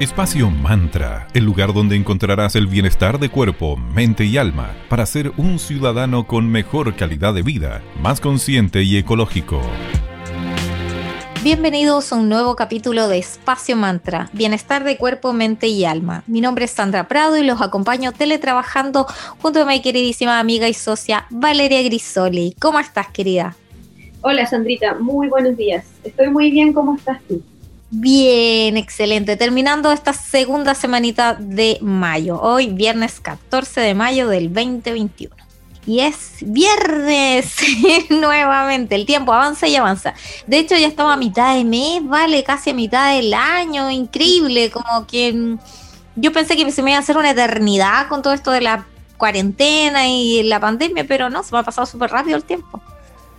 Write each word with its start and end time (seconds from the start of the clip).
Espacio 0.00 0.48
Mantra, 0.50 1.28
el 1.34 1.44
lugar 1.44 1.74
donde 1.74 1.94
encontrarás 1.94 2.56
el 2.56 2.66
bienestar 2.66 3.18
de 3.18 3.28
cuerpo, 3.28 3.76
mente 3.76 4.24
y 4.24 4.38
alma 4.38 4.74
para 4.88 5.04
ser 5.04 5.30
un 5.36 5.58
ciudadano 5.58 6.26
con 6.26 6.50
mejor 6.50 6.96
calidad 6.96 7.34
de 7.34 7.42
vida, 7.42 7.82
más 8.00 8.18
consciente 8.18 8.82
y 8.82 8.96
ecológico. 8.96 9.60
Bienvenidos 11.44 12.14
a 12.14 12.16
un 12.16 12.30
nuevo 12.30 12.56
capítulo 12.56 13.08
de 13.08 13.18
Espacio 13.18 13.76
Mantra, 13.76 14.30
Bienestar 14.32 14.84
de 14.84 14.96
Cuerpo, 14.96 15.34
Mente 15.34 15.68
y 15.68 15.84
Alma. 15.84 16.24
Mi 16.26 16.40
nombre 16.40 16.64
es 16.64 16.70
Sandra 16.70 17.06
Prado 17.06 17.36
y 17.36 17.44
los 17.44 17.60
acompaño 17.60 18.12
teletrabajando 18.12 19.06
junto 19.42 19.60
a 19.60 19.66
mi 19.66 19.82
queridísima 19.82 20.40
amiga 20.40 20.66
y 20.66 20.72
socia 20.72 21.26
Valeria 21.28 21.82
Grisoli. 21.82 22.56
¿Cómo 22.58 22.80
estás, 22.80 23.08
querida? 23.08 23.54
Hola, 24.22 24.46
Sandrita. 24.46 24.94
Muy 24.94 25.28
buenos 25.28 25.58
días. 25.58 25.84
Estoy 26.04 26.30
muy 26.30 26.50
bien. 26.50 26.72
¿Cómo 26.72 26.94
estás 26.94 27.20
tú? 27.28 27.42
Bien, 27.92 28.76
excelente. 28.76 29.36
Terminando 29.36 29.90
esta 29.90 30.12
segunda 30.12 30.76
semanita 30.76 31.34
de 31.34 31.78
mayo. 31.80 32.40
Hoy, 32.40 32.68
viernes 32.68 33.18
14 33.18 33.80
de 33.80 33.94
mayo 33.94 34.28
del 34.28 34.52
2021. 34.52 35.34
Y 35.86 36.00
es 36.00 36.36
viernes 36.42 37.56
nuevamente. 38.10 38.94
El 38.94 39.06
tiempo 39.06 39.32
avanza 39.32 39.66
y 39.66 39.74
avanza. 39.74 40.14
De 40.46 40.60
hecho, 40.60 40.76
ya 40.76 40.86
estamos 40.86 41.12
a 41.12 41.16
mitad 41.16 41.56
de 41.56 41.64
mes, 41.64 42.00
vale, 42.04 42.44
casi 42.44 42.70
a 42.70 42.74
mitad 42.74 43.16
del 43.16 43.34
año. 43.34 43.90
Increíble. 43.90 44.70
Como 44.70 45.06
que 45.08 45.32
mm, 45.32 45.58
yo 46.14 46.32
pensé 46.32 46.56
que 46.56 46.70
se 46.70 46.84
me 46.84 46.92
iba 46.92 46.98
a 46.98 47.00
hacer 47.00 47.16
una 47.16 47.30
eternidad 47.30 48.06
con 48.06 48.22
todo 48.22 48.34
esto 48.34 48.52
de 48.52 48.60
la 48.60 48.86
cuarentena 49.16 50.06
y 50.06 50.44
la 50.44 50.60
pandemia, 50.60 51.04
pero 51.08 51.28
no, 51.28 51.42
se 51.42 51.52
me 51.52 51.58
ha 51.58 51.62
pasado 51.64 51.86
súper 51.86 52.10
rápido 52.10 52.36
el 52.36 52.44
tiempo. 52.44 52.80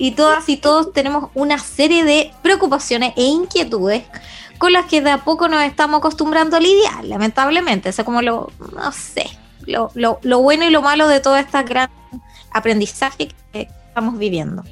Y 0.04 0.14
todas 0.14 0.50
y 0.50 0.58
todos 0.58 0.94
tenemos 0.94 1.30
una 1.36 1.60
serie 1.60 2.04
de 2.04 2.32
preocupaciones 2.41 3.14
e 3.18 3.22
inquietudes 3.22 4.02
con 4.58 4.74
las 4.74 4.88
que 4.88 5.00
de 5.00 5.12
a 5.12 5.20
poco 5.20 5.48
nos 5.48 5.62
estamos 5.62 6.00
acostumbrando 6.00 6.58
a 6.58 6.60
lidiar, 6.60 7.05
lamentablemente. 7.05 7.90
Eso 7.90 8.02
es 8.02 8.05
como 8.08 8.24
lo, 8.24 8.52
no 8.74 8.91
sé, 8.93 9.27
lo, 9.68 9.91
lo, 9.93 10.41
bueno 10.41 10.66
y 10.66 10.71
lo 10.71 10.82
malo 10.82 11.08
de 11.08 11.20
todo 11.20 11.38
este 11.38 11.62
gran 11.62 11.91
aprendizaje 12.49 13.27
que 13.54 13.68
estamos 13.90 14.18
viviendo. 14.18 14.63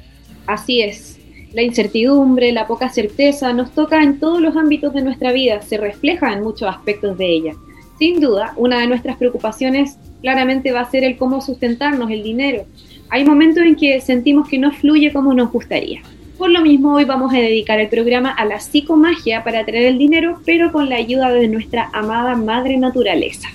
Así 0.48 0.80
es. 0.80 1.20
La 1.52 1.62
incertidumbre, 1.62 2.50
la 2.50 2.66
poca 2.66 2.88
certeza 2.88 3.52
nos 3.52 3.70
toca 3.70 4.02
en 4.02 4.18
todos 4.18 4.40
los 4.40 4.56
ámbitos 4.56 4.92
de 4.94 5.02
nuestra 5.02 5.30
vida, 5.30 5.62
se 5.62 5.76
refleja 5.76 6.32
en 6.32 6.42
muchos 6.42 6.68
aspectos 6.68 7.16
de 7.16 7.26
ella. 7.26 7.54
Sin 8.00 8.18
duda, 8.18 8.52
una 8.56 8.80
de 8.80 8.88
nuestras 8.88 9.16
preocupaciones 9.16 9.96
claramente 10.22 10.72
va 10.72 10.80
a 10.80 10.90
ser 10.90 11.04
el 11.04 11.16
cómo 11.16 11.40
sustentarnos, 11.40 12.10
el 12.10 12.24
dinero. 12.24 12.64
Hay 13.10 13.24
momentos 13.24 13.64
en 13.64 13.74
que 13.74 14.00
sentimos 14.00 14.48
que 14.48 14.58
no 14.58 14.72
fluye 14.72 15.12
como 15.12 15.34
nos 15.34 15.50
gustaría. 15.50 16.00
Por 16.38 16.50
lo 16.50 16.62
mismo, 16.62 16.94
hoy 16.94 17.04
vamos 17.04 17.34
a 17.34 17.36
dedicar 17.36 17.80
el 17.80 17.88
programa 17.88 18.30
a 18.30 18.44
la 18.44 18.60
psicomagia 18.60 19.42
para 19.42 19.66
traer 19.66 19.84
el 19.84 19.98
dinero, 19.98 20.40
pero 20.46 20.70
con 20.72 20.88
la 20.88 20.96
ayuda 20.96 21.30
de 21.30 21.48
nuestra 21.48 21.90
amada 21.92 22.36
madre 22.36 22.76
naturaleza. 22.76 23.48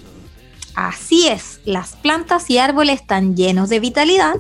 Así 0.76 1.28
es, 1.28 1.62
las 1.64 1.96
plantas 1.96 2.50
y 2.50 2.58
árboles 2.58 3.00
están 3.00 3.38
llenos 3.38 3.70
de 3.70 3.80
vitalidad 3.80 4.36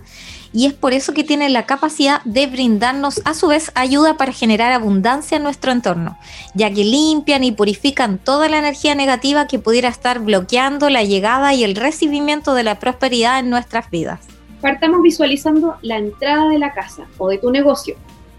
y 0.51 0.65
es 0.65 0.73
por 0.73 0.93
eso 0.93 1.13
que 1.13 1.23
tienen 1.23 1.53
la 1.53 1.65
capacidad 1.65 2.21
de 2.23 2.47
brindarnos 2.47 3.21
a 3.23 3.33
su 3.33 3.47
vez 3.47 3.71
ayuda 3.73 4.17
para 4.17 4.33
generar 4.33 4.73
abundancia 4.73 5.37
en 5.37 5.43
nuestro 5.43 5.71
entorno, 5.71 6.17
ya 6.53 6.69
que 6.69 6.83
limpian 6.83 7.45
y 7.45 7.53
purifican 7.53 8.17
toda 8.17 8.49
la 8.49 8.59
energía 8.59 8.95
negativa 8.95 9.47
que 9.47 9.59
pudiera 9.59 9.87
estar 9.87 10.19
bloqueando 10.19 10.89
la 10.89 11.03
llegada 11.03 11.53
y 11.53 11.63
el 11.63 11.75
recibimiento 11.75 12.53
de 12.53 12.63
la 12.63 12.79
prosperidad 12.79 13.39
en 13.39 13.49
nuestras 13.49 13.89
vidas. 13.89 14.34
Partamos 14.61 15.01
visualizando 15.01 15.75
la 15.81 15.97
entrada 15.97 16.49
de 16.49 16.59
la 16.59 16.73
casa 16.73 17.07
o 17.17 17.29
de 17.29 17.37
tu 17.37 17.51
negocio 17.51 17.95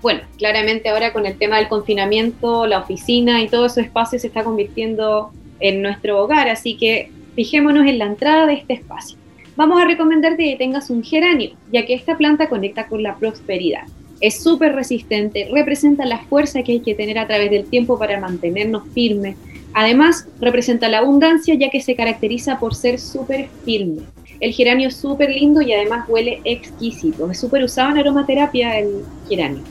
bueno, 0.06 0.20
claramente 0.39 0.89
ahora 0.89 1.12
con 1.12 1.27
el 1.27 1.36
tema 1.36 1.56
del 1.56 1.67
confinamiento, 1.67 2.67
la 2.67 2.78
oficina 2.78 3.42
y 3.42 3.48
todo 3.48 3.67
ese 3.67 3.81
espacio 3.81 4.20
se 4.20 4.28
está 4.28 4.44
convirtiendo 4.44 5.33
en 5.59 5.83
nuestro 5.83 6.22
hogar, 6.22 6.48
así 6.48 6.77
que 6.77 7.11
fijémonos 7.34 7.87
en 7.87 7.98
la 7.98 8.06
entrada 8.06 8.47
de 8.47 8.55
este 8.55 8.75
espacio. 8.75 9.19
Vamos 9.56 9.81
a 9.81 9.84
recomendarte 9.84 10.44
que 10.44 10.56
tengas 10.56 10.91
un 10.91 11.03
geranio, 11.03 11.53
ya 11.72 11.87
que 11.87 11.94
esta 11.94 12.16
planta 12.16 12.49
conecta 12.49 12.87
con 12.87 13.03
la 13.03 13.16
prosperidad. 13.16 13.82
Es 14.21 14.43
súper 14.43 14.76
resistente, 14.76 15.49
representa 15.53 16.06
la 16.06 16.19
fuerza 16.19 16.62
que 16.62 16.71
hay 16.71 16.81
que 16.81 16.94
tener 16.94 17.19
a 17.19 17.26
través 17.26 17.50
del 17.50 17.65
tiempo 17.65 17.99
para 17.99 18.21
mantenernos 18.21 18.84
firmes. 18.93 19.37
Además, 19.72 20.28
representa 20.41 20.88
la 20.88 20.99
abundancia, 20.99 21.55
ya 21.55 21.69
que 21.69 21.81
se 21.81 21.97
caracteriza 21.97 22.60
por 22.60 22.76
ser 22.76 23.00
súper 23.00 23.49
firme. 23.65 24.03
El 24.41 24.52
geranio 24.52 24.88
es 24.88 24.97
súper 24.97 25.30
lindo 25.30 25.62
y 25.62 25.72
además 25.72 26.08
huele 26.08 26.41
exquisito. 26.44 27.30
Es 27.30 27.41
súper 27.41 27.64
usado 27.64 27.91
en 27.91 27.98
aromaterapia 27.98 28.78
el 28.78 29.04
geranio. 29.28 29.62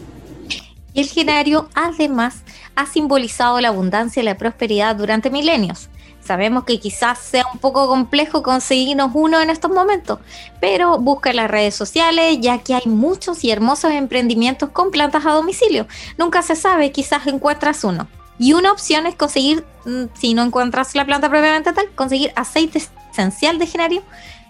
El 0.94 1.08
genario 1.08 1.70
además 1.74 2.44
ha 2.76 2.86
simbolizado 2.86 3.60
la 3.60 3.68
abundancia 3.68 4.22
y 4.22 4.26
la 4.26 4.38
prosperidad 4.38 4.96
durante 4.96 5.30
milenios. 5.30 5.90
Sabemos 6.26 6.64
que 6.64 6.80
quizás 6.80 7.20
sea 7.20 7.46
un 7.54 7.60
poco 7.60 7.88
complejo 7.88 8.42
conseguirnos 8.42 9.12
uno 9.14 9.42
en 9.42 9.52
estos 9.52 9.70
momentos, 9.70 10.18
pero 10.60 10.98
busca 10.98 11.30
en 11.30 11.36
las 11.36 11.52
redes 11.52 11.76
sociales 11.76 12.40
ya 12.42 12.58
que 12.60 12.74
hay 12.74 12.88
muchos 12.88 13.44
y 13.44 13.52
hermosos 13.52 13.92
emprendimientos 13.92 14.70
con 14.70 14.90
plantas 14.90 15.24
a 15.26 15.32
domicilio. 15.32 15.86
Nunca 16.18 16.42
se 16.42 16.56
sabe, 16.56 16.92
quizás 16.92 17.28
encuentras 17.28 17.84
uno. 17.84 18.08
Y 18.40 18.54
una 18.54 18.72
opción 18.72 19.06
es 19.06 19.16
conseguir, 19.16 19.64
mm, 19.86 20.06
si 20.16 20.34
no 20.34 20.44
encuentras 20.44 20.96
la 20.96 21.06
planta 21.06 21.30
propiamente 21.30 21.74
tal, 21.74 21.90
conseguir 21.94 22.32
aceite 22.36 22.82
esencial 23.12 23.60
de 23.60 23.68
genario, 23.68 24.02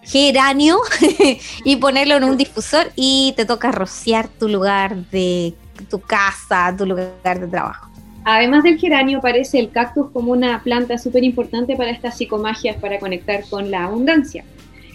geranio, 0.06 0.80
y 1.66 1.76
ponerlo 1.78 2.16
en 2.16 2.24
un 2.24 2.38
difusor 2.38 2.92
y 2.96 3.34
te 3.36 3.46
toca 3.46 3.72
rociar 3.72 4.28
tu 4.28 4.48
lugar 4.48 4.96
de 5.12 5.54
tu 5.90 6.00
casa, 6.00 6.74
tu 6.78 6.86
lugar 6.86 7.40
de 7.40 7.48
trabajo. 7.48 7.90
Además 8.24 8.64
del 8.64 8.80
geranio, 8.80 9.20
aparece 9.20 9.60
el 9.60 9.70
cactus 9.70 10.10
como 10.12 10.32
una 10.32 10.64
planta 10.64 10.98
súper 10.98 11.24
importante 11.24 11.76
para 11.76 11.92
estas 11.92 12.18
psicomagias 12.18 12.76
para 12.78 13.00
conectar 13.00 13.44
con 13.50 13.70
la 13.70 13.86
abundancia. 13.86 14.44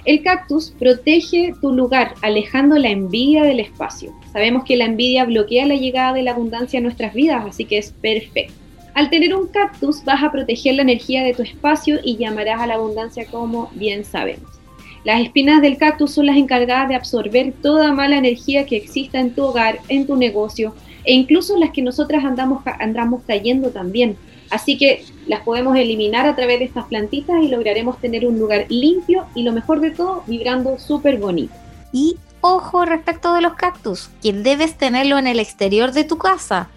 El 0.04 0.22
cactus 0.22 0.70
protege 0.76 1.54
tu 1.60 1.72
lugar, 1.72 2.14
alejando 2.22 2.76
la 2.78 2.88
envidia 2.88 3.44
del 3.44 3.60
espacio. 3.60 4.12
Sabemos 4.32 4.64
que 4.64 4.76
la 4.76 4.86
envidia 4.86 5.24
bloquea 5.26 5.66
la 5.66 5.76
llegada 5.76 6.14
de 6.14 6.22
la 6.22 6.32
abundancia 6.32 6.80
a 6.80 6.82
nuestras 6.82 7.14
vidas, 7.14 7.44
así 7.46 7.66
que 7.66 7.78
es 7.78 7.92
perfecto. 7.92 8.54
Al 8.94 9.10
tener 9.10 9.34
un 9.34 9.46
cactus 9.46 10.04
vas 10.04 10.24
a 10.24 10.32
proteger 10.32 10.74
la 10.74 10.82
energía 10.82 11.22
de 11.22 11.34
tu 11.34 11.42
espacio 11.42 12.00
y 12.02 12.16
llamarás 12.16 12.60
a 12.60 12.66
la 12.66 12.74
abundancia 12.74 13.26
como 13.30 13.70
bien 13.74 14.04
sabemos. 14.04 14.59
Las 15.04 15.20
espinas 15.22 15.62
del 15.62 15.78
cactus 15.78 16.12
son 16.12 16.26
las 16.26 16.36
encargadas 16.36 16.88
de 16.88 16.94
absorber 16.94 17.52
toda 17.62 17.92
mala 17.92 18.18
energía 18.18 18.66
que 18.66 18.76
exista 18.76 19.18
en 19.18 19.34
tu 19.34 19.44
hogar, 19.44 19.80
en 19.88 20.06
tu 20.06 20.16
negocio 20.16 20.74
e 21.04 21.14
incluso 21.14 21.56
las 21.56 21.70
que 21.70 21.82
nosotras 21.82 22.24
andamos, 22.24 22.62
andamos 22.78 23.22
cayendo 23.26 23.70
también. 23.70 24.16
Así 24.50 24.76
que 24.76 25.04
las 25.26 25.40
podemos 25.40 25.76
eliminar 25.76 26.26
a 26.26 26.36
través 26.36 26.58
de 26.58 26.66
estas 26.66 26.84
plantitas 26.86 27.42
y 27.42 27.48
lograremos 27.48 27.98
tener 27.98 28.26
un 28.26 28.38
lugar 28.38 28.66
limpio 28.68 29.26
y 29.34 29.42
lo 29.42 29.52
mejor 29.52 29.80
de 29.80 29.92
todo, 29.92 30.24
vibrando 30.26 30.78
súper 30.78 31.18
bonito. 31.18 31.54
Y 31.92 32.16
ojo 32.40 32.84
respecto 32.84 33.32
de 33.32 33.40
los 33.40 33.54
cactus, 33.54 34.10
que 34.22 34.32
debes 34.32 34.76
tenerlo 34.76 35.18
en 35.18 35.26
el 35.26 35.38
exterior 35.38 35.92
de 35.92 36.04
tu 36.04 36.18
casa, 36.18 36.68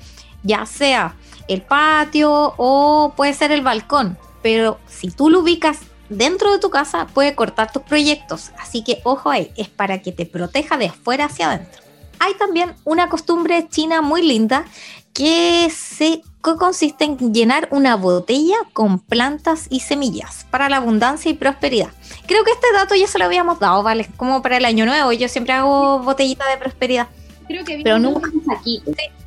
ya 0.44 0.66
sea 0.66 1.16
el 1.48 1.62
patio 1.62 2.54
o 2.58 3.14
puede 3.18 3.34
ser 3.34 3.52
el 3.52 3.62
balcón. 3.62 4.18
Pero 4.42 4.78
si 4.88 5.10
tú 5.10 5.30
lo 5.30 5.40
ubicas 5.40 5.80
dentro 6.10 6.52
de 6.52 6.60
tu 6.60 6.70
casa 6.70 7.08
puede 7.14 7.36
cortar 7.36 7.72
tus 7.72 7.84
proyectos, 7.84 8.52
así 8.60 8.84
que 8.84 9.02
ojo 9.04 9.30
ahí, 9.30 9.52
es 9.58 9.70
para 9.70 10.02
que 10.02 10.12
te 10.12 10.26
proteja 10.26 10.78
de 10.78 10.88
afuera 10.88 11.26
hacia 11.26 11.52
adentro. 11.52 11.82
Hay 12.20 12.34
también 12.36 12.74
una 12.84 13.10
costumbre 13.10 13.68
china 13.70 14.02
muy 14.02 14.22
linda 14.22 14.66
que 15.14 15.70
se 15.70 16.22
consiste 16.42 17.06
en 17.06 17.34
llenar 17.34 17.68
una 17.72 17.96
botella 17.96 18.58
con 18.74 19.00
plantas 19.00 19.68
y 19.70 19.80
semillas 19.80 20.46
para 20.50 20.70
la 20.70 20.78
abundancia 20.78 21.32
y 21.32 21.36
prosperidad. 21.36 21.90
Creo 22.26 22.44
que 22.44 22.52
este 22.52 22.68
dato 22.74 22.96
ya 22.96 23.08
se 23.08 23.20
lo 23.20 23.26
habíamos 23.26 23.60
dado, 23.60 23.84
¿vale? 23.84 24.10
Como 24.18 24.42
para 24.42 24.58
el 24.58 24.66
año 24.66 24.86
nuevo, 24.86 25.12
yo 25.14 25.30
siempre 25.30 25.54
hago 25.54 26.00
botellita 26.00 26.48
de 26.50 26.58
prosperidad. 26.58 27.08
Creo 27.48 27.64
que 27.64 27.82
pero 27.84 28.00
nunca 28.00 28.30
un 28.34 28.44
saquito. 28.46 28.92
Sí, 28.92 29.23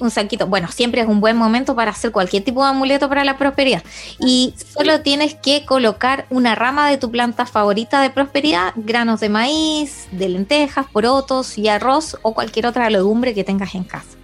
un 0.00 0.10
saquito. 0.10 0.46
Bueno, 0.46 0.68
siempre 0.68 1.00
es 1.00 1.08
un 1.08 1.20
buen 1.20 1.36
momento 1.36 1.74
para 1.74 1.92
hacer 1.92 2.10
cualquier 2.10 2.44
tipo 2.44 2.62
de 2.62 2.70
amuleto 2.70 3.08
para 3.08 3.24
la 3.24 3.38
prosperidad. 3.38 3.82
Y 4.20 4.54
solo 4.56 5.00
tienes 5.00 5.34
que 5.34 5.64
colocar 5.64 6.26
una 6.30 6.54
rama 6.54 6.90
de 6.90 6.98
tu 6.98 7.10
planta 7.10 7.46
favorita 7.46 8.02
de 8.02 8.10
prosperidad, 8.10 8.72
granos 8.76 9.20
de 9.20 9.28
maíz, 9.28 10.08
de 10.12 10.28
lentejas, 10.28 10.86
porotos 10.92 11.58
y 11.58 11.68
arroz 11.68 12.16
o 12.22 12.34
cualquier 12.34 12.66
otra 12.66 12.90
legumbre 12.90 13.34
que 13.34 13.44
tengas 13.44 13.74
en 13.74 13.84
casa. 13.84 14.18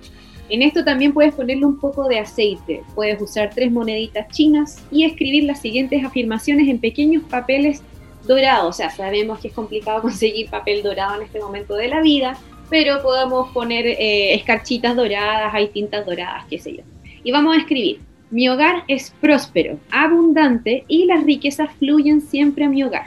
En 0.49 0.63
esto 0.63 0.85
también 0.85 1.13
puedes 1.13 1.35
ponerle 1.35 1.65
un 1.65 1.79
poco 1.79 2.07
de 2.07 2.19
aceite. 2.19 2.83
Puedes 2.95 3.21
usar 3.21 3.51
tres 3.55 3.73
moneditas 3.73 4.29
chinas 4.29 4.83
y 4.91 5.05
escribir 5.05 5.45
las 5.45 5.61
siguientes 5.61 6.05
afirmaciones 6.05 6.69
en 6.69 6.79
pequeños 6.79 7.23
papeles 7.25 7.83
dorados. 8.27 8.69
O 8.69 8.73
sea, 8.73 8.91
sabemos 8.91 9.39
que 9.39 9.49
es 9.49 9.55
complicado 9.55 10.03
conseguir 10.03 10.51
papel 10.51 10.83
dorado 10.83 11.17
en 11.17 11.23
este 11.23 11.41
momento 11.41 11.75
de 11.75 11.89
la 11.89 12.03
vida, 12.03 12.37
pero 12.71 13.03
podemos 13.03 13.51
poner 13.53 13.87
eh, 13.87 14.35
escarchitas 14.35 14.97
doradas, 14.97 15.53
hay 15.55 15.69
tintas 15.69 16.05
doradas, 16.07 16.45
qué 16.49 16.59
sé 16.59 16.77
yo. 16.77 16.83
Y 17.23 17.33
vamos 17.33 17.57
a 17.57 17.61
escribir, 17.61 18.01
mi 18.31 18.49
hogar 18.49 18.85
es 18.89 19.15
próspero, 19.21 19.79
abundante 19.91 20.85
y 20.89 21.05
las 21.07 21.25
riquezas 21.25 21.71
fluyen 21.79 22.21
siempre 22.21 22.65
a 22.65 22.69
mi 22.69 22.83
hogar. 22.83 23.07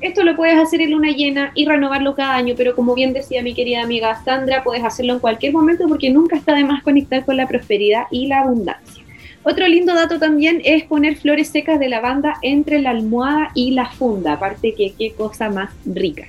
Esto 0.00 0.22
lo 0.22 0.34
puedes 0.34 0.58
hacer 0.58 0.80
en 0.80 0.92
luna 0.92 1.10
llena 1.10 1.52
y 1.54 1.66
renovarlo 1.66 2.14
cada 2.14 2.34
año, 2.34 2.54
pero 2.56 2.74
como 2.74 2.94
bien 2.94 3.12
decía 3.12 3.42
mi 3.42 3.52
querida 3.52 3.82
amiga 3.82 4.22
Sandra, 4.24 4.64
puedes 4.64 4.82
hacerlo 4.82 5.14
en 5.14 5.18
cualquier 5.18 5.52
momento 5.52 5.86
porque 5.88 6.08
nunca 6.08 6.36
está 6.36 6.54
de 6.54 6.64
más 6.64 6.82
conectar 6.82 7.24
con 7.26 7.36
la 7.36 7.46
prosperidad 7.46 8.04
y 8.10 8.26
la 8.26 8.40
abundancia. 8.40 9.04
Otro 9.42 9.66
lindo 9.66 9.94
dato 9.94 10.18
también 10.18 10.60
es 10.64 10.84
poner 10.84 11.16
flores 11.16 11.48
secas 11.48 11.78
de 11.78 11.88
lavanda 11.88 12.36
entre 12.42 12.80
la 12.80 12.90
almohada 12.90 13.50
y 13.54 13.72
la 13.72 13.90
funda, 13.90 14.34
aparte 14.34 14.74
que 14.74 14.92
qué 14.98 15.12
cosa 15.12 15.50
más 15.50 15.70
rica. 15.84 16.28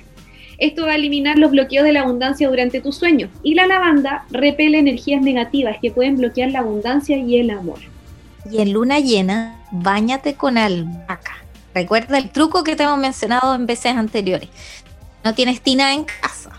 Esto 0.58 0.86
va 0.86 0.92
a 0.92 0.96
eliminar 0.96 1.38
los 1.38 1.50
bloqueos 1.50 1.84
de 1.84 1.92
la 1.92 2.02
abundancia 2.02 2.48
durante 2.48 2.80
tu 2.80 2.92
sueño 2.92 3.28
y 3.42 3.54
la 3.54 3.66
lavanda 3.66 4.24
repele 4.30 4.78
energías 4.78 5.22
negativas 5.22 5.76
que 5.80 5.90
pueden 5.90 6.16
bloquear 6.16 6.50
la 6.50 6.60
abundancia 6.60 7.16
y 7.16 7.38
el 7.38 7.50
amor. 7.50 7.78
Y 8.50 8.60
en 8.60 8.72
luna 8.72 8.98
llena, 9.00 9.64
bañate 9.70 10.34
con 10.34 10.58
albahaca. 10.58 11.36
Recuerda 11.74 12.18
el 12.18 12.30
truco 12.30 12.64
que 12.64 12.76
te 12.76 12.82
hemos 12.82 12.98
mencionado 12.98 13.54
en 13.54 13.66
veces 13.66 13.96
anteriores. 13.96 14.48
No 15.24 15.34
tienes 15.34 15.60
tina 15.60 15.94
en 15.94 16.04
casa. 16.04 16.50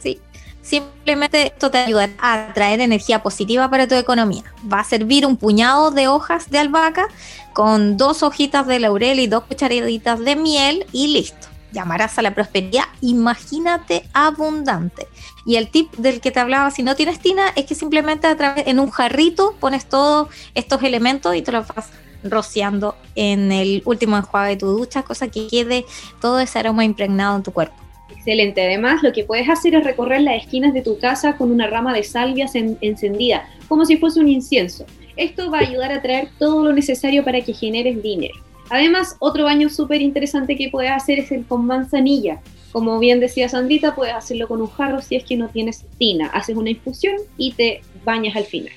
¿sí? 0.00 0.20
Simplemente 0.62 1.48
esto 1.48 1.70
te 1.70 1.78
ayuda 1.78 2.08
a 2.18 2.52
traer 2.54 2.80
energía 2.80 3.22
positiva 3.22 3.68
para 3.68 3.86
tu 3.86 3.94
economía. 3.94 4.44
Va 4.72 4.80
a 4.80 4.84
servir 4.84 5.26
un 5.26 5.36
puñado 5.36 5.90
de 5.90 6.08
hojas 6.08 6.50
de 6.50 6.58
albahaca 6.58 7.08
con 7.52 7.96
dos 7.96 8.22
hojitas 8.22 8.66
de 8.66 8.80
laurel 8.80 9.20
y 9.20 9.26
dos 9.26 9.44
cucharaditas 9.44 10.20
de 10.20 10.36
miel 10.36 10.86
y 10.92 11.08
listo. 11.08 11.53
Llamarás 11.74 12.18
a 12.18 12.22
la 12.22 12.34
prosperidad. 12.34 12.84
Imagínate 13.02 14.04
abundante. 14.14 15.08
Y 15.44 15.56
el 15.56 15.68
tip 15.68 15.92
del 15.96 16.22
que 16.22 16.30
te 16.30 16.40
hablaba, 16.40 16.70
si 16.70 16.82
no 16.82 16.96
tienes 16.96 17.18
tina, 17.18 17.48
es 17.56 17.66
que 17.66 17.74
simplemente 17.74 18.26
a 18.26 18.36
través, 18.36 18.66
en 18.66 18.78
un 18.78 18.90
jarrito 18.90 19.54
pones 19.60 19.86
todos 19.86 20.28
estos 20.54 20.82
elementos 20.82 21.34
y 21.34 21.42
te 21.42 21.52
los 21.52 21.68
vas 21.68 21.90
rociando 22.22 22.96
en 23.14 23.52
el 23.52 23.82
último 23.84 24.16
enjuague 24.16 24.50
de 24.50 24.56
tu 24.56 24.68
ducha, 24.68 25.02
cosa 25.02 25.28
que 25.28 25.48
quede 25.48 25.84
todo 26.20 26.40
ese 26.40 26.58
aroma 26.58 26.84
impregnado 26.84 27.36
en 27.36 27.42
tu 27.42 27.52
cuerpo. 27.52 27.74
Excelente. 28.08 28.62
Además, 28.64 29.02
lo 29.02 29.12
que 29.12 29.24
puedes 29.24 29.48
hacer 29.50 29.74
es 29.74 29.84
recorrer 29.84 30.22
las 30.22 30.42
esquinas 30.42 30.72
de 30.72 30.80
tu 30.80 30.98
casa 30.98 31.36
con 31.36 31.50
una 31.50 31.66
rama 31.66 31.92
de 31.92 32.02
salvias 32.02 32.54
encendida, 32.54 33.46
como 33.68 33.84
si 33.84 33.98
fuese 33.98 34.20
un 34.20 34.28
incienso. 34.28 34.86
Esto 35.16 35.50
va 35.50 35.58
a 35.58 35.62
ayudar 35.62 35.92
a 35.92 36.00
traer 36.00 36.30
todo 36.38 36.64
lo 36.64 36.72
necesario 36.72 37.22
para 37.22 37.40
que 37.42 37.52
generes 37.52 38.02
dinero. 38.02 38.34
Además, 38.74 39.14
otro 39.20 39.44
baño 39.44 39.68
súper 39.68 40.02
interesante 40.02 40.56
que 40.56 40.68
puedes 40.68 40.90
hacer 40.90 41.20
es 41.20 41.30
el 41.30 41.44
con 41.44 41.64
manzanilla. 41.64 42.40
Como 42.72 42.98
bien 42.98 43.20
decía 43.20 43.48
Sandrita, 43.48 43.94
puedes 43.94 44.12
hacerlo 44.12 44.48
con 44.48 44.60
un 44.60 44.66
jarro 44.66 45.00
si 45.00 45.14
es 45.14 45.22
que 45.22 45.36
no 45.36 45.48
tienes 45.48 45.84
tina. 45.96 46.26
Haces 46.34 46.56
una 46.56 46.70
infusión 46.70 47.14
y 47.36 47.52
te 47.52 47.82
bañas 48.04 48.34
al 48.34 48.42
final. 48.46 48.72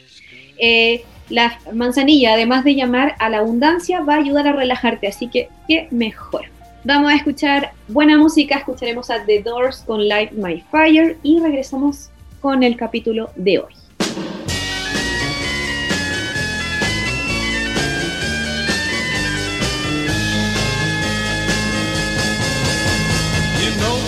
Eh, 0.60 1.04
la 1.30 1.60
manzanilla, 1.74 2.34
además 2.34 2.64
de 2.64 2.76
llamar 2.76 3.16
a 3.18 3.28
la 3.30 3.40
abundancia, 3.40 4.02
va 4.02 4.14
a 4.14 4.20
ayudar 4.20 4.48
a 4.48 4.54
relajarte, 4.54 5.08
así 5.08 5.30
que 5.30 5.50
qué 5.68 5.88
mejor. 5.90 6.46
Vamos 6.84 7.12
a 7.12 7.16
escuchar 7.16 7.72
buena 7.88 8.20
música, 8.20 8.60
escucharemos 8.60 9.10
a 9.10 9.26
The 9.26 9.42
Doors 9.42 9.80
con 9.80 10.08
Light 10.08 10.32
My 10.34 10.64
Fire 10.70 11.18
y 11.24 11.40
regresamos 11.40 12.12
con 12.40 12.62
el 12.62 12.78
capítulo 12.78 13.32
de 13.36 13.58
hoy. 13.58 13.74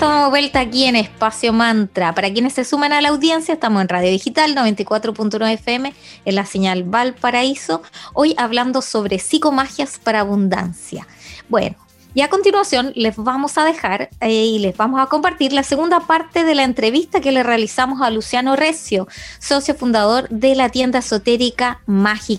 Estamos 0.00 0.24
de 0.24 0.30
vuelta 0.30 0.60
aquí 0.60 0.86
en 0.86 0.96
Espacio 0.96 1.52
Mantra. 1.52 2.14
Para 2.14 2.32
quienes 2.32 2.54
se 2.54 2.64
suman 2.64 2.94
a 2.94 3.02
la 3.02 3.10
audiencia, 3.10 3.52
estamos 3.52 3.82
en 3.82 3.88
Radio 3.90 4.08
Digital 4.08 4.54
94.9 4.54 5.52
FM, 5.52 5.92
en 6.24 6.34
la 6.34 6.46
señal 6.46 6.84
Valparaíso, 6.84 7.82
hoy 8.14 8.34
hablando 8.38 8.80
sobre 8.80 9.18
psicomagias 9.18 9.98
para 10.02 10.20
abundancia. 10.20 11.06
Bueno, 11.50 11.76
y 12.14 12.22
a 12.22 12.30
continuación 12.30 12.92
les 12.96 13.14
vamos 13.16 13.58
a 13.58 13.64
dejar 13.66 14.08
eh, 14.22 14.30
y 14.32 14.58
les 14.60 14.74
vamos 14.74 15.02
a 15.02 15.06
compartir 15.06 15.52
la 15.52 15.64
segunda 15.64 16.00
parte 16.00 16.44
de 16.44 16.54
la 16.54 16.64
entrevista 16.64 17.20
que 17.20 17.30
le 17.30 17.42
realizamos 17.42 18.00
a 18.00 18.08
Luciano 18.08 18.56
Recio, 18.56 19.06
socio 19.38 19.74
fundador 19.74 20.30
de 20.30 20.54
la 20.54 20.70
tienda 20.70 21.00
esotérica 21.00 21.82